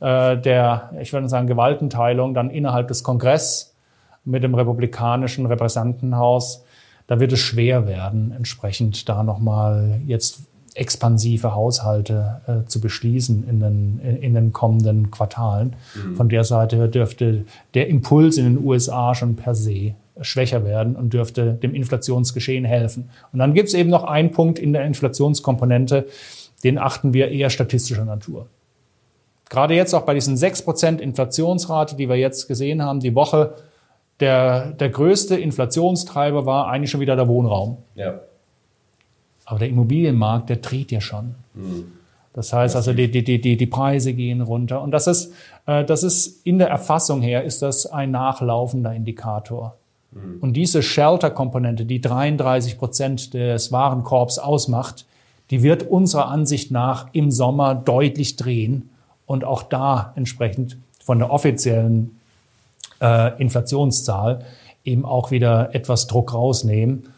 äh, 0.00 0.36
der, 0.36 0.90
ich 1.00 1.12
würde 1.12 1.28
sagen, 1.28 1.46
Gewaltenteilung 1.46 2.32
dann 2.32 2.50
innerhalb 2.50 2.88
des 2.88 3.02
Kongress 3.02 3.74
mit 4.24 4.42
dem 4.42 4.54
republikanischen 4.54 5.46
Repräsentantenhaus 5.46 6.62
da 7.06 7.20
wird 7.20 7.32
es 7.32 7.40
schwer 7.40 7.86
werden, 7.86 8.32
entsprechend 8.36 9.08
da 9.08 9.22
nochmal 9.22 10.00
jetzt 10.06 10.40
expansive 10.76 11.54
Haushalte 11.54 12.40
äh, 12.46 12.68
zu 12.68 12.80
beschließen 12.80 13.48
in 13.48 13.60
den, 13.60 14.00
in, 14.20 14.34
den 14.34 14.52
kommenden 14.52 15.10
Quartalen. 15.10 15.74
Mhm. 15.94 16.16
Von 16.16 16.28
der 16.28 16.44
Seite 16.44 16.88
dürfte 16.88 17.44
der 17.74 17.88
Impuls 17.88 18.36
in 18.36 18.44
den 18.44 18.64
USA 18.64 19.14
schon 19.14 19.36
per 19.36 19.54
se 19.54 19.94
schwächer 20.20 20.64
werden 20.64 20.96
und 20.96 21.12
dürfte 21.12 21.54
dem 21.54 21.74
Inflationsgeschehen 21.74 22.64
helfen. 22.64 23.10
Und 23.32 23.38
dann 23.38 23.54
gibt 23.54 23.68
es 23.68 23.74
eben 23.74 23.90
noch 23.90 24.04
einen 24.04 24.30
Punkt 24.30 24.58
in 24.58 24.72
der 24.72 24.84
Inflationskomponente, 24.84 26.06
den 26.64 26.78
achten 26.78 27.12
wir 27.12 27.28
eher 27.28 27.50
statistischer 27.50 28.04
Natur. 28.04 28.46
Gerade 29.48 29.74
jetzt 29.74 29.94
auch 29.94 30.02
bei 30.02 30.14
diesen 30.14 30.36
6% 30.36 30.98
Inflationsrate, 30.98 31.96
die 31.96 32.08
wir 32.08 32.16
jetzt 32.16 32.48
gesehen 32.48 32.82
haben, 32.82 33.00
die 33.00 33.14
Woche, 33.14 33.54
der, 34.20 34.72
der 34.72 34.88
größte 34.88 35.36
Inflationstreiber 35.36 36.46
war 36.46 36.68
eigentlich 36.68 36.90
schon 36.90 37.00
wieder 37.00 37.16
der 37.16 37.28
Wohnraum. 37.28 37.78
Ja. 37.94 38.20
Aber 39.46 39.58
der 39.58 39.68
Immobilienmarkt, 39.68 40.50
der 40.50 40.56
dreht 40.56 40.92
ja 40.92 41.00
schon. 41.00 41.34
Mhm. 41.54 41.84
Das 42.34 42.52
heißt 42.52 42.76
also, 42.76 42.92
die, 42.92 43.10
die, 43.10 43.24
die, 43.24 43.56
die 43.56 43.66
Preise 43.66 44.12
gehen 44.12 44.42
runter. 44.42 44.82
Und 44.82 44.90
das 44.90 45.06
ist, 45.06 45.32
äh, 45.64 45.84
das 45.84 46.02
ist 46.02 46.44
in 46.46 46.58
der 46.58 46.68
Erfassung 46.68 47.22
her, 47.22 47.44
ist 47.44 47.62
das 47.62 47.86
ein 47.86 48.10
nachlaufender 48.10 48.92
Indikator. 48.92 49.74
Mhm. 50.12 50.40
Und 50.40 50.52
diese 50.52 50.82
Shelter-Komponente, 50.82 51.86
die 51.86 52.02
33 52.02 52.76
Prozent 52.76 53.32
des 53.32 53.72
Warenkorbs 53.72 54.38
ausmacht, 54.38 55.06
die 55.50 55.62
wird 55.62 55.84
unserer 55.84 56.28
Ansicht 56.28 56.70
nach 56.70 57.06
im 57.12 57.30
Sommer 57.30 57.74
deutlich 57.74 58.36
drehen 58.36 58.90
und 59.26 59.44
auch 59.44 59.62
da 59.62 60.12
entsprechend 60.16 60.76
von 61.02 61.18
der 61.18 61.30
offiziellen 61.30 62.18
äh, 63.00 63.40
Inflationszahl 63.40 64.44
eben 64.84 65.04
auch 65.04 65.30
wieder 65.30 65.74
etwas 65.74 66.06
Druck 66.06 66.34
rausnehmen. 66.34 67.08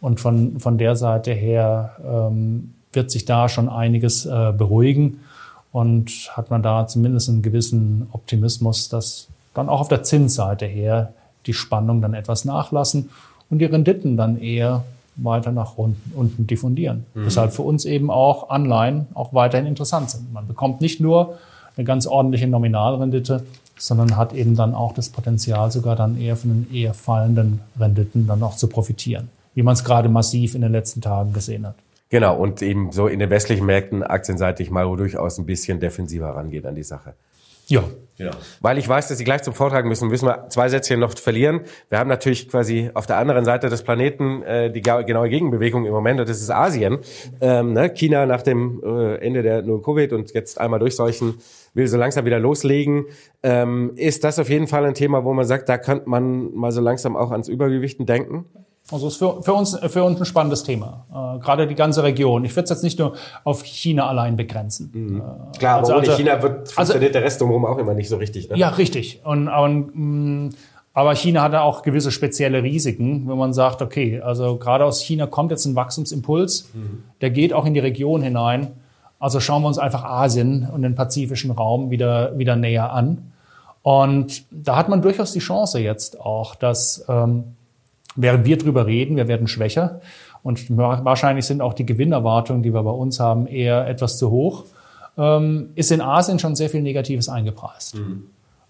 Und 0.00 0.20
von, 0.20 0.60
von 0.60 0.78
der 0.78 0.96
Seite 0.96 1.32
her 1.32 1.96
ähm, 2.04 2.74
wird 2.92 3.10
sich 3.10 3.24
da 3.24 3.48
schon 3.48 3.68
einiges 3.68 4.26
äh, 4.26 4.52
beruhigen 4.56 5.20
und 5.72 6.30
hat 6.32 6.50
man 6.50 6.62
da 6.62 6.86
zumindest 6.86 7.28
einen 7.28 7.42
gewissen 7.42 8.06
Optimismus, 8.12 8.88
dass 8.88 9.28
dann 9.54 9.68
auch 9.68 9.80
auf 9.80 9.88
der 9.88 10.02
Zinsseite 10.02 10.66
her 10.66 11.12
die 11.46 11.52
Spannung 11.52 12.00
dann 12.00 12.14
etwas 12.14 12.44
nachlassen 12.44 13.10
und 13.50 13.58
die 13.58 13.64
Renditen 13.64 14.16
dann 14.16 14.38
eher 14.38 14.84
weiter 15.16 15.50
nach 15.52 15.76
unten, 15.76 16.12
unten 16.14 16.46
diffundieren. 16.46 17.04
Mhm. 17.14 17.24
Deshalb 17.24 17.52
für 17.52 17.62
uns 17.62 17.84
eben 17.84 18.10
auch 18.10 18.50
Anleihen 18.50 19.08
auch 19.14 19.34
weiterhin 19.34 19.66
interessant 19.66 20.10
sind. 20.10 20.32
Man 20.32 20.46
bekommt 20.46 20.80
nicht 20.80 21.00
nur 21.00 21.38
eine 21.76 21.84
ganz 21.84 22.06
ordentliche 22.06 22.46
Nominalrendite, 22.46 23.44
sondern 23.76 24.16
hat 24.16 24.32
eben 24.32 24.56
dann 24.56 24.74
auch 24.74 24.92
das 24.92 25.08
Potenzial, 25.08 25.70
sogar 25.70 25.96
dann 25.96 26.20
eher 26.20 26.36
von 26.36 26.50
den 26.50 26.74
eher 26.74 26.94
fallenden 26.94 27.60
Renditen 27.78 28.26
dann 28.26 28.42
auch 28.42 28.56
zu 28.56 28.68
profitieren, 28.68 29.28
wie 29.58 29.64
man 29.64 29.74
es 29.74 29.82
gerade 29.82 30.08
massiv 30.08 30.54
in 30.54 30.60
den 30.60 30.70
letzten 30.70 31.00
Tagen 31.00 31.32
gesehen 31.32 31.66
hat. 31.66 31.74
Genau, 32.10 32.38
und 32.38 32.62
eben 32.62 32.92
so 32.92 33.08
in 33.08 33.18
den 33.18 33.28
westlichen 33.28 33.66
Märkten 33.66 34.04
aktienseitig 34.04 34.70
mal 34.70 34.84
durchaus 34.96 35.36
ein 35.36 35.46
bisschen 35.46 35.80
defensiver 35.80 36.28
rangeht 36.28 36.64
an 36.64 36.76
die 36.76 36.84
Sache. 36.84 37.14
Ja. 37.66 37.82
Genau. 38.16 38.30
Weil 38.60 38.78
ich 38.78 38.88
weiß, 38.88 39.08
dass 39.08 39.18
Sie 39.18 39.24
gleich 39.24 39.42
zum 39.42 39.54
Vortrag 39.54 39.84
müssen, 39.84 40.08
müssen 40.08 40.26
wir 40.26 40.48
zwei 40.48 40.68
Sätze 40.68 40.96
noch 40.96 41.16
verlieren. 41.18 41.62
Wir 41.88 41.98
haben 41.98 42.08
natürlich 42.08 42.48
quasi 42.48 42.90
auf 42.94 43.06
der 43.06 43.16
anderen 43.16 43.44
Seite 43.44 43.68
des 43.68 43.82
Planeten 43.82 44.42
äh, 44.42 44.70
die 44.70 44.80
genaue 44.80 45.28
Gegenbewegung 45.28 45.86
im 45.86 45.92
Moment, 45.92 46.20
und 46.20 46.28
das 46.28 46.40
ist 46.40 46.50
Asien. 46.50 46.98
Ähm, 47.40 47.72
ne? 47.72 47.90
China 47.90 48.26
nach 48.26 48.42
dem 48.42 48.80
äh, 48.84 49.16
Ende 49.16 49.42
der 49.42 49.62
Null-Covid 49.62 50.12
und 50.12 50.34
jetzt 50.34 50.60
einmal 50.60 50.78
durchseuchen 50.78 51.34
will 51.74 51.88
so 51.88 51.96
langsam 51.96 52.24
wieder 52.24 52.38
loslegen. 52.38 53.06
Ähm, 53.42 53.92
ist 53.96 54.22
das 54.22 54.38
auf 54.38 54.48
jeden 54.48 54.68
Fall 54.68 54.84
ein 54.84 54.94
Thema, 54.94 55.24
wo 55.24 55.34
man 55.34 55.46
sagt, 55.46 55.68
da 55.68 55.78
könnte 55.78 56.08
man 56.08 56.54
mal 56.54 56.70
so 56.70 56.80
langsam 56.80 57.16
auch 57.16 57.32
ans 57.32 57.48
Übergewichten 57.48 58.06
denken? 58.06 58.46
Also 58.90 59.08
ist 59.08 59.16
für, 59.16 59.42
für, 59.42 59.52
uns, 59.52 59.78
für 59.88 60.02
uns 60.02 60.18
ein 60.18 60.24
spannendes 60.24 60.62
Thema. 60.62 61.04
Äh, 61.10 61.40
gerade 61.40 61.66
die 61.66 61.74
ganze 61.74 62.02
Region. 62.02 62.44
Ich 62.44 62.52
würde 62.56 62.64
es 62.64 62.70
jetzt 62.70 62.82
nicht 62.82 62.98
nur 62.98 63.14
auf 63.44 63.62
China 63.62 64.08
allein 64.08 64.36
begrenzen. 64.36 64.90
Mhm. 64.92 65.20
Äh, 65.20 65.58
Klar, 65.58 65.78
also, 65.78 65.92
aber 65.92 66.00
ohne 66.00 66.10
also, 66.10 66.22
China 66.22 66.42
wird, 66.42 66.70
funktioniert 66.70 67.02
also, 67.02 67.12
der 67.12 67.22
Rest 67.22 67.40
drumherum 67.40 67.66
auch 67.66 67.78
immer 67.78 67.94
nicht 67.94 68.08
so 68.08 68.16
richtig. 68.16 68.48
Ne? 68.48 68.56
Ja, 68.56 68.70
richtig. 68.70 69.20
Und, 69.24 69.48
und 69.48 69.94
mh, 69.94 70.46
mm, 70.46 70.50
Aber 70.94 71.14
China 71.14 71.42
hat 71.42 71.52
da 71.52 71.60
auch 71.60 71.82
gewisse 71.82 72.10
spezielle 72.10 72.62
Risiken, 72.62 73.28
wenn 73.28 73.36
man 73.36 73.52
sagt, 73.52 73.82
okay, 73.82 74.20
also 74.20 74.56
gerade 74.56 74.84
aus 74.84 75.00
China 75.00 75.26
kommt 75.26 75.50
jetzt 75.50 75.66
ein 75.66 75.76
Wachstumsimpuls, 75.76 76.70
mhm. 76.72 77.04
der 77.20 77.30
geht 77.30 77.52
auch 77.52 77.66
in 77.66 77.74
die 77.74 77.80
Region 77.80 78.22
hinein. 78.22 78.72
Also 79.18 79.38
schauen 79.38 79.62
wir 79.62 79.68
uns 79.68 79.78
einfach 79.78 80.04
Asien 80.04 80.68
und 80.72 80.82
den 80.82 80.94
pazifischen 80.94 81.50
Raum 81.50 81.90
wieder, 81.90 82.38
wieder 82.38 82.56
näher 82.56 82.92
an. 82.92 83.32
Und 83.82 84.44
da 84.50 84.76
hat 84.76 84.88
man 84.88 85.02
durchaus 85.02 85.32
die 85.32 85.38
Chance 85.40 85.78
jetzt 85.78 86.20
auch, 86.20 86.54
dass 86.54 87.04
ähm, 87.08 87.44
während 88.18 88.44
wir 88.44 88.58
drüber 88.58 88.86
reden, 88.86 89.16
wir 89.16 89.28
werden 89.28 89.46
schwächer 89.46 90.00
und 90.42 90.76
wahrscheinlich 90.76 91.46
sind 91.46 91.60
auch 91.60 91.74
die 91.74 91.86
Gewinnerwartungen, 91.86 92.62
die 92.62 92.74
wir 92.74 92.82
bei 92.82 92.90
uns 92.90 93.20
haben, 93.20 93.46
eher 93.46 93.86
etwas 93.86 94.18
zu 94.18 94.30
hoch, 94.30 94.64
ähm, 95.16 95.70
ist 95.74 95.90
in 95.90 96.00
Asien 96.00 96.38
schon 96.38 96.54
sehr 96.54 96.68
viel 96.68 96.82
Negatives 96.82 97.28
eingepreist. 97.28 97.96
Mhm. 97.96 98.24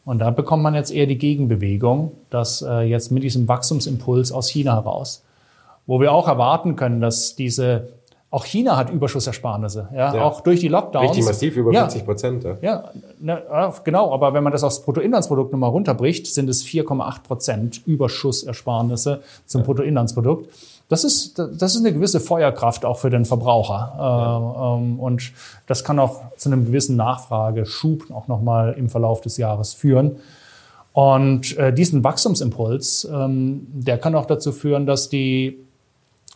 Und 0.05 0.21
da 0.21 0.31
bekommt 0.31 0.63
man 0.63 0.75
jetzt 0.75 0.91
eher 0.91 1.07
die 1.07 1.19
Gegenbewegung, 1.19 2.13
dass 2.31 2.63
äh, 2.63 2.81
jetzt 2.81 3.11
mit 3.13 3.23
diesem 3.23 3.47
Wachstumsimpuls 3.47 4.33
aus 4.33 4.49
China 4.49 4.75
heraus, 4.75 5.25
wo 5.87 6.01
wir 6.01 6.13
auch 6.13 6.29
erwarten 6.29 6.77
können, 6.77 7.01
dass 7.01 7.37
diese 7.37 7.89
auch 8.31 8.45
China 8.45 8.77
hat 8.77 8.91
Überschussersparnisse, 8.91 9.89
ja, 9.93 10.15
ja. 10.15 10.23
auch 10.23 10.43
durch 10.43 10.61
die 10.61 10.69
Lockdowns. 10.69 11.11
Richtig 11.11 11.25
massiv, 11.25 11.57
über 11.57 11.73
ja. 11.73 11.81
40 11.89 12.05
Prozent. 12.05 12.45
Ja, 12.45 12.57
ja 12.61 12.85
ne, 13.19 13.43
genau, 13.85 14.13
aber 14.13 14.35
wenn 14.35 14.45
man 14.45 14.53
das 14.53 14.63
aufs 14.63 14.83
Bruttoinlandsprodukt 14.83 15.51
nochmal 15.51 15.71
runterbricht, 15.71 16.27
sind 16.27 16.51
es 16.51 16.63
4,8 16.63 17.23
Prozent 17.23 17.87
Überschussersparnisse 17.87 19.23
zum 19.47 19.63
ja. 19.63 19.65
Bruttoinlandsprodukt. 19.65 20.51
Das 20.89 21.05
ist, 21.05 21.39
das 21.39 21.75
ist 21.75 21.81
eine 21.81 21.93
gewisse 21.93 22.21
Feuerkraft 22.21 22.85
auch 22.85 22.99
für 22.99 23.11
den 23.11 23.25
Verbraucher. 23.25 23.95
Ja. 23.99 24.77
Ähm, 24.77 25.01
und 25.01 25.33
das 25.67 25.83
kann 25.85 25.99
auch 25.99 26.21
zu 26.37 26.51
einem 26.51 26.67
gewissen 26.67 26.97
Nachfrageschub 26.97 28.11
auch 28.11 28.29
nochmal 28.29 28.75
im 28.79 28.91
Verlauf 28.91 29.23
des 29.23 29.39
Jahres 29.39 29.73
führen. 29.73 30.17
Und 30.93 31.57
äh, 31.57 31.73
diesen 31.73 32.05
Wachstumsimpuls, 32.05 33.09
ähm, 33.11 33.67
der 33.71 33.99
kann 33.99 34.15
auch 34.15 34.27
dazu 34.27 34.53
führen, 34.53 34.85
dass 34.85 35.09
die 35.09 35.59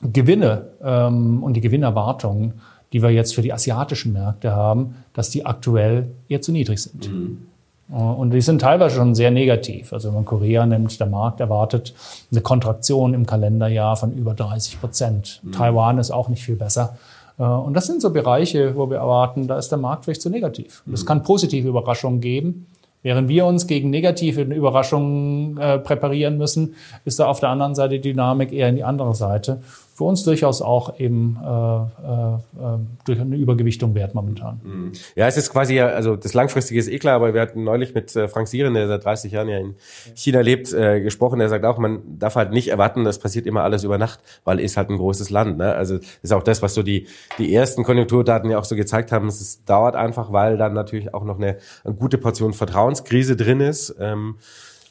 Gewinne 0.03 0.71
ähm, 0.83 1.43
und 1.43 1.55
die 1.55 1.61
Gewinnerwartungen, 1.61 2.55
die 2.93 3.03
wir 3.03 3.11
jetzt 3.11 3.35
für 3.35 3.43
die 3.43 3.53
asiatischen 3.53 4.12
Märkte 4.12 4.53
haben, 4.53 4.97
dass 5.15 5.31
die 5.31 5.47
aktuell 5.47 6.11
eher 6.29 6.43
zu 6.43 6.53
niedrig 6.53 6.83
sind. 6.83 7.11
Mhm. 7.11 7.47
Äh, 7.91 7.95
und 7.95 8.31
die 8.31 8.41
sind 8.41 8.61
teilweise 8.61 8.97
schon 8.97 9.15
sehr 9.15 9.31
negativ. 9.31 9.93
Also 9.93 10.09
wenn 10.09 10.15
man 10.15 10.25
Korea 10.25 10.67
nimmt, 10.67 10.99
der 10.99 11.07
Markt 11.07 11.41
erwartet 11.41 11.95
eine 12.31 12.41
Kontraktion 12.41 13.15
im 13.15 13.27
Kalenderjahr 13.27 13.97
von 13.97 14.12
über 14.12 14.35
30 14.35 14.81
Prozent. 14.81 15.41
Mhm. 15.43 15.53
Taiwan 15.53 15.99
ist 15.99 16.11
auch 16.11 16.29
nicht 16.29 16.43
viel 16.43 16.57
besser. 16.57 16.97
Äh, 17.38 17.45
und 17.45 17.75
das 17.75 17.87
sind 17.87 18.03
so 18.03 18.11
Bereiche, 18.11 18.77
wo 18.77 18.91
wir 18.91 18.99
erwarten, 18.99 19.47
da 19.47 19.59
ist 19.59 19.71
der 19.71 19.79
Markt 19.79 20.05
vielleicht 20.05 20.23
zu 20.23 20.31
negativ. 20.31 20.83
Es 20.93 21.03
mhm. 21.03 21.07
kann 21.07 21.23
positive 21.23 21.69
Überraschungen 21.69 22.21
geben. 22.21 22.67
Während 23.05 23.29
wir 23.29 23.47
uns 23.47 23.67
gegen 23.67 23.91
negative 23.91 24.43
Überraschungen 24.43 25.59
äh, 25.59 25.79
präparieren 25.79 26.38
müssen, 26.38 26.77
ist 27.05 27.19
da 27.19 27.27
auf 27.27 27.41
der 27.41 27.49
anderen 27.49 27.75
Seite 27.75 27.99
die 27.99 28.12
Dynamik 28.12 28.53
eher 28.53 28.69
in 28.69 28.77
die 28.77 28.85
andere 28.85 29.15
Seite 29.15 29.61
für 29.95 30.05
uns 30.05 30.23
durchaus 30.23 30.63
auch 30.63 30.99
eben 30.99 31.39
äh, 31.43 31.49
äh, 31.49 32.35
äh, 32.35 32.79
durch 33.05 33.21
eine 33.21 33.37
Übergewichtung 33.37 33.95
wert 33.95 34.15
momentan. 34.15 34.61
Mhm. 34.65 34.93
Ja, 35.17 35.27
es 35.27 35.37
ist 35.37 35.51
quasi 35.51 35.75
ja, 35.75 35.89
also 35.89 36.17
das 36.17 36.33
langfristige 36.33 36.81
ist 36.81 36.89
eh 36.89 36.99
klar, 36.99 37.17
aber 37.17 37.35
wir 37.35 37.41
hatten 37.41 37.63
neulich 37.65 37.95
mit 37.95 38.15
äh, 38.17 38.27
Frank 38.29 38.49
Sieren, 38.49 38.75
der 38.75 38.89
seit 38.89 39.05
30 39.05 39.33
Jahren 39.33 39.49
ja 39.49 39.59
in 39.59 39.75
China 40.15 40.41
lebt, 40.41 40.73
äh, 40.73 41.01
gesprochen. 41.01 41.39
Der 41.39 41.49
sagt 41.49 41.65
auch, 41.65 41.79
man 41.79 42.19
darf 42.19 42.37
halt 42.37 42.53
nicht 42.53 42.69
erwarten, 42.69 43.05
das 43.05 43.19
passiert 43.19 43.47
immer 43.47 43.63
alles 43.63 43.85
über 43.85 43.99
Nacht, 43.99 44.21
weil 44.45 44.61
es 44.61 44.77
halt 44.77 44.89
ein 44.89 44.97
großes 44.97 45.31
Land. 45.31 45.59
Ne? 45.59 45.75
Also 45.75 45.99
das 45.99 46.07
ist 46.23 46.33
auch 46.33 46.43
das, 46.43 46.63
was 46.63 46.75
so 46.75 46.83
die 46.83 47.07
die 47.39 47.55
ersten 47.55 47.85
Konjunkturdaten 47.85 48.51
ja 48.51 48.59
auch 48.59 48.65
so 48.65 48.77
gezeigt 48.77 49.13
haben. 49.13 49.29
Es 49.29 49.65
dauert 49.65 49.95
einfach, 49.95 50.33
weil 50.33 50.57
dann 50.57 50.73
natürlich 50.73 51.13
auch 51.15 51.25
noch 51.25 51.37
eine, 51.37 51.59
eine 51.85 51.95
gute 51.95 52.19
Portion 52.19 52.53
Vertrauenskrise 52.53 53.37
drin 53.37 53.61
ist. 53.61 53.95
Ähm, 53.99 54.37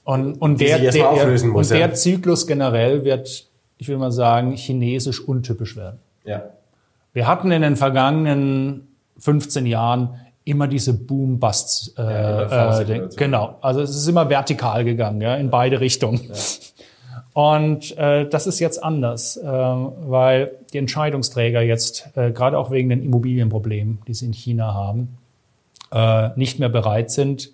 und, 0.04 0.34
und 0.36 0.60
der, 0.62 0.80
der, 0.80 1.26
muss, 1.26 1.44
und 1.44 1.70
der 1.70 1.94
Zyklus 1.94 2.48
generell 2.48 3.04
wird 3.04 3.51
ich 3.82 3.88
will 3.88 3.98
mal 3.98 4.12
sagen, 4.12 4.54
chinesisch 4.54 5.20
untypisch 5.20 5.76
werden. 5.76 5.98
Ja. 6.24 6.44
Wir 7.14 7.26
hatten 7.26 7.52
in 7.52 7.64
den 7.64 7.76
vergangenen 7.76 8.88
15 9.18 9.66
Jahren 9.66 10.20
immer 10.44 10.68
diese 10.68 10.94
Boom-Busts. 10.94 11.96
Äh, 11.98 12.04
ja, 12.04 12.80
äh, 12.80 13.10
genau, 13.16 13.58
also 13.60 13.82
es 13.82 13.90
ist 13.90 14.08
immer 14.08 14.30
vertikal 14.30 14.84
gegangen, 14.86 15.20
ja, 15.20 15.36
in 15.36 15.50
beide 15.50 15.80
Richtungen. 15.80 16.22
Ja. 16.30 16.36
Und 17.34 17.98
äh, 17.98 18.30
das 18.30 18.46
ist 18.46 18.60
jetzt 18.60 18.84
anders, 18.84 19.38
äh, 19.38 19.48
weil 19.48 20.52
die 20.74 20.78
Entscheidungsträger 20.78 21.64
jetzt, 21.64 22.12
äh, 22.16 22.32
gerade 22.32 22.60
auch 22.60 22.70
wegen 22.70 22.90
den 22.90 23.02
Immobilienproblemen, 23.02 24.04
die 24.08 24.14
sie 24.14 24.28
in 24.28 24.34
China 24.34 24.76
haben, 24.76 25.18
äh, 25.92 26.30
nicht 26.36 26.60
mehr 26.60 26.70
bereit 26.70 27.10
sind, 27.10 27.50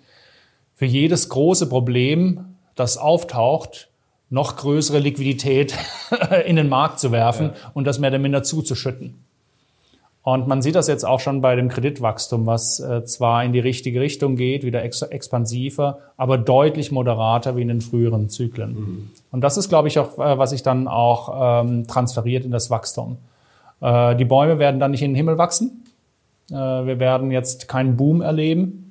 für 0.74 0.84
jedes 0.84 1.30
große 1.30 1.70
Problem, 1.70 2.54
das 2.74 2.98
auftaucht, 2.98 3.87
noch 4.30 4.56
größere 4.56 4.98
Liquidität 4.98 5.74
in 6.46 6.56
den 6.56 6.68
Markt 6.68 6.98
zu 6.98 7.12
werfen 7.12 7.50
ja. 7.54 7.70
und 7.74 7.86
das 7.86 7.98
mehr 7.98 8.10
oder 8.10 8.18
minder 8.18 8.42
zuzuschütten. 8.42 9.24
Und 10.22 10.46
man 10.46 10.60
sieht 10.60 10.74
das 10.74 10.88
jetzt 10.88 11.04
auch 11.06 11.20
schon 11.20 11.40
bei 11.40 11.56
dem 11.56 11.70
Kreditwachstum, 11.70 12.44
was 12.44 12.80
äh, 12.80 13.02
zwar 13.04 13.44
in 13.44 13.52
die 13.52 13.60
richtige 13.60 14.00
Richtung 14.02 14.36
geht, 14.36 14.62
wieder 14.62 14.82
ex 14.82 15.00
expansiver, 15.00 16.00
aber 16.18 16.36
deutlich 16.36 16.92
moderater 16.92 17.56
wie 17.56 17.62
in 17.62 17.68
den 17.68 17.80
früheren 17.80 18.28
Zyklen. 18.28 18.74
Mhm. 18.74 19.10
Und 19.30 19.40
das 19.40 19.56
ist, 19.56 19.70
glaube 19.70 19.88
ich, 19.88 19.98
auch, 19.98 20.18
äh, 20.18 20.36
was 20.36 20.50
sich 20.50 20.62
dann 20.62 20.86
auch 20.86 21.62
ähm, 21.64 21.86
transferiert 21.86 22.44
in 22.44 22.50
das 22.50 22.68
Wachstum. 22.68 23.16
Äh, 23.80 24.16
die 24.16 24.26
Bäume 24.26 24.58
werden 24.58 24.80
dann 24.80 24.90
nicht 24.90 25.02
in 25.02 25.12
den 25.12 25.16
Himmel 25.16 25.38
wachsen. 25.38 25.84
Äh, 26.50 26.54
wir 26.54 26.98
werden 26.98 27.30
jetzt 27.30 27.66
keinen 27.66 27.96
Boom 27.96 28.20
erleben, 28.20 28.87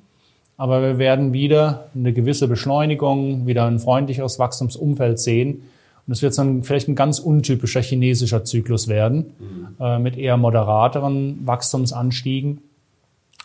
aber 0.58 0.82
wir 0.82 0.98
werden 0.98 1.32
wieder 1.32 1.88
eine 1.94 2.12
gewisse 2.12 2.48
Beschleunigung, 2.48 3.46
wieder 3.46 3.64
ein 3.64 3.78
freundlicheres 3.78 4.40
Wachstumsumfeld 4.40 5.20
sehen. 5.20 5.62
Und 6.06 6.12
es 6.12 6.20
wird 6.20 6.36
dann 6.36 6.64
vielleicht 6.64 6.88
ein 6.88 6.96
ganz 6.96 7.20
untypischer 7.20 7.80
chinesischer 7.80 8.44
Zyklus 8.44 8.88
werden, 8.88 9.34
mhm. 9.38 9.68
äh, 9.78 9.98
mit 10.00 10.18
eher 10.18 10.36
moderateren 10.36 11.46
Wachstumsanstiegen. 11.46 12.60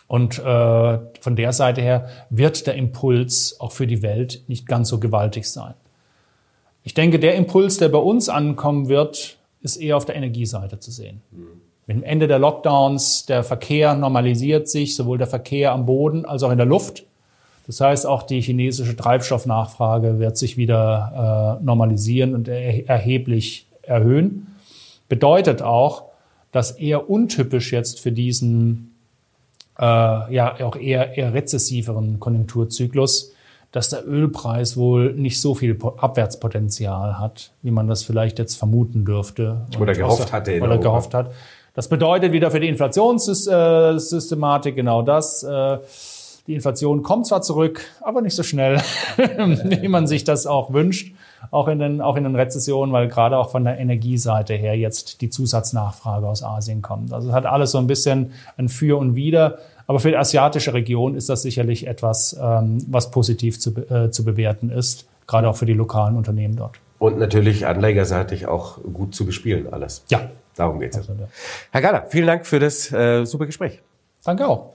Und 0.08 0.40
äh, 0.40 0.98
von 1.20 1.36
der 1.36 1.52
Seite 1.52 1.80
her 1.80 2.08
wird 2.30 2.66
der 2.66 2.74
Impuls 2.74 3.60
auch 3.60 3.70
für 3.70 3.86
die 3.86 4.02
Welt 4.02 4.42
nicht 4.48 4.66
ganz 4.66 4.88
so 4.88 4.98
gewaltig 4.98 5.48
sein. 5.48 5.74
Ich 6.82 6.94
denke, 6.94 7.20
der 7.20 7.36
Impuls, 7.36 7.78
der 7.78 7.90
bei 7.90 7.98
uns 7.98 8.28
ankommen 8.28 8.88
wird, 8.88 9.38
ist 9.62 9.76
eher 9.76 9.96
auf 9.96 10.04
der 10.04 10.16
Energieseite 10.16 10.80
zu 10.80 10.90
sehen. 10.90 11.22
Mhm. 11.30 11.60
Mit 11.86 11.98
dem 11.98 12.02
Ende 12.02 12.26
der 12.26 12.38
Lockdowns, 12.38 13.26
der 13.26 13.44
Verkehr 13.44 13.94
normalisiert 13.94 14.68
sich, 14.68 14.96
sowohl 14.96 15.18
der 15.18 15.26
Verkehr 15.26 15.72
am 15.72 15.86
Boden 15.86 16.24
als 16.24 16.42
auch 16.42 16.50
in 16.50 16.56
der 16.56 16.66
Luft. 16.66 17.04
Das 17.66 17.80
heißt, 17.80 18.06
auch 18.06 18.22
die 18.22 18.40
chinesische 18.40 18.96
Treibstoffnachfrage 18.96 20.18
wird 20.18 20.36
sich 20.36 20.56
wieder 20.56 21.58
äh, 21.60 21.64
normalisieren 21.64 22.34
und 22.34 22.48
er 22.48 22.88
erheblich 22.88 23.66
erhöhen. 23.82 24.54
Bedeutet 25.08 25.62
auch, 25.62 26.04
dass 26.52 26.72
eher 26.72 27.10
untypisch 27.10 27.72
jetzt 27.72 28.00
für 28.00 28.12
diesen 28.12 28.94
äh, 29.78 29.82
ja 29.82 30.54
auch 30.60 30.76
eher, 30.76 31.16
eher 31.16 31.34
rezessiveren 31.34 32.20
Konjunkturzyklus, 32.20 33.32
dass 33.72 33.88
der 33.88 34.06
Ölpreis 34.06 34.76
wohl 34.76 35.14
nicht 35.14 35.40
so 35.40 35.54
viel 35.54 35.76
Abwärtspotenzial 35.96 37.18
hat, 37.18 37.50
wie 37.62 37.72
man 37.72 37.88
das 37.88 38.04
vielleicht 38.04 38.38
jetzt 38.38 38.56
vermuten 38.56 39.04
dürfte. 39.04 39.66
Oder 39.80 39.94
gehofft 39.94 40.32
hatte. 40.32 40.60
Oder 40.60 40.78
gehofft 40.78 41.12
hat. 41.12 41.32
Das 41.74 41.88
bedeutet 41.88 42.32
wieder 42.32 42.50
für 42.52 42.60
die 42.60 42.68
Inflationssystematik 42.68 44.76
genau 44.76 45.02
das. 45.02 45.42
Äh, 45.42 45.78
die 46.46 46.54
Inflation 46.54 47.02
kommt 47.02 47.26
zwar 47.26 47.42
zurück, 47.42 47.80
aber 48.00 48.20
nicht 48.20 48.36
so 48.36 48.44
schnell, 48.44 48.80
wie 49.16 49.88
man 49.88 50.06
sich 50.06 50.24
das 50.24 50.46
auch 50.46 50.72
wünscht, 50.72 51.14
auch 51.50 51.66
in 51.68 51.80
den, 51.80 52.00
auch 52.00 52.16
in 52.16 52.24
den 52.24 52.34
Rezessionen, 52.36 52.92
weil 52.92 53.08
gerade 53.08 53.36
auch 53.38 53.50
von 53.50 53.64
der 53.64 53.78
Energieseite 53.78 54.54
her 54.54 54.76
jetzt 54.76 55.20
die 55.20 55.28
Zusatznachfrage 55.30 56.28
aus 56.28 56.44
Asien 56.44 56.80
kommt. 56.80 57.12
Also 57.12 57.30
es 57.30 57.34
hat 57.34 57.46
alles 57.46 57.72
so 57.72 57.78
ein 57.78 57.88
bisschen 57.88 58.30
ein 58.56 58.68
Für 58.68 58.98
und 58.98 59.16
Wider. 59.16 59.58
Aber 59.86 60.00
für 60.00 60.10
die 60.10 60.16
asiatische 60.16 60.72
Region 60.74 61.16
ist 61.16 61.28
das 61.28 61.42
sicherlich 61.42 61.86
etwas, 61.86 62.38
ähm, 62.40 62.78
was 62.88 63.10
positiv 63.10 63.58
zu, 63.58 63.76
äh, 63.76 64.10
zu 64.10 64.24
bewerten 64.24 64.70
ist, 64.70 65.06
gerade 65.26 65.48
auch 65.48 65.56
für 65.56 65.66
die 65.66 65.72
lokalen 65.72 66.16
Unternehmen 66.16 66.56
dort. 66.56 66.76
Und 66.98 67.18
natürlich 67.18 67.66
anlegerseitig 67.66 68.46
auch 68.46 68.78
gut 68.92 69.14
zu 69.14 69.26
bespielen 69.26 69.72
alles. 69.72 70.04
Ja, 70.08 70.30
Darum 70.56 70.80
geht 70.80 70.96
es. 70.96 71.06
Ja. 71.06 71.14
Herr 71.72 71.80
Galler, 71.80 72.06
vielen 72.08 72.26
Dank 72.26 72.46
für 72.46 72.58
das 72.58 72.92
äh, 72.92 73.24
super 73.24 73.46
Gespräch. 73.46 73.82
Danke 74.24 74.46
auch. 74.46 74.74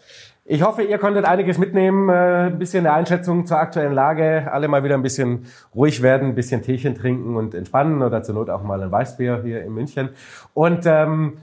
Ich 0.51 0.63
hoffe, 0.63 0.81
ihr 0.81 0.97
konntet 0.97 1.25
einiges 1.25 1.59
mitnehmen, 1.59 2.09
äh, 2.09 2.47
ein 2.47 2.57
bisschen 2.57 2.87
eine 2.87 2.95
Einschätzung 2.95 3.45
zur 3.45 3.59
aktuellen 3.59 3.93
Lage, 3.93 4.51
alle 4.51 4.67
mal 4.67 4.83
wieder 4.83 4.95
ein 4.95 5.03
bisschen 5.03 5.45
ruhig 5.75 6.01
werden, 6.01 6.29
ein 6.29 6.35
bisschen 6.35 6.63
Teechen 6.63 6.95
trinken 6.95 7.35
und 7.35 7.53
entspannen 7.53 8.01
oder 8.01 8.23
zur 8.23 8.33
Not 8.33 8.49
auch 8.49 8.63
mal 8.63 8.81
ein 8.81 8.91
Weißbier 8.91 9.43
hier 9.43 9.61
in 9.61 9.71
München. 9.71 10.09
Und 10.55 10.87
ähm, 10.87 11.37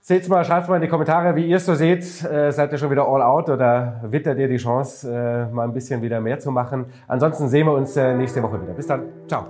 seht's 0.00 0.28
mal, 0.28 0.44
schreibt 0.44 0.68
mal 0.68 0.74
in 0.74 0.82
die 0.82 0.88
Kommentare, 0.88 1.36
wie 1.36 1.46
ihr 1.46 1.58
es 1.58 1.66
so 1.66 1.76
seht. 1.76 2.02
Äh, 2.24 2.50
seid 2.50 2.72
ihr 2.72 2.78
schon 2.78 2.90
wieder 2.90 3.06
all 3.06 3.22
out 3.22 3.48
oder 3.48 4.00
wittert 4.02 4.40
ihr 4.40 4.48
die 4.48 4.56
Chance, 4.56 5.08
äh, 5.08 5.54
mal 5.54 5.62
ein 5.62 5.72
bisschen 5.72 6.02
wieder 6.02 6.20
mehr 6.20 6.40
zu 6.40 6.50
machen? 6.50 6.86
Ansonsten 7.06 7.48
sehen 7.48 7.68
wir 7.68 7.74
uns 7.74 7.96
äh, 7.96 8.12
nächste 8.12 8.42
Woche 8.42 8.60
wieder. 8.60 8.72
Bis 8.72 8.88
dann. 8.88 9.04
Ciao. 9.28 9.46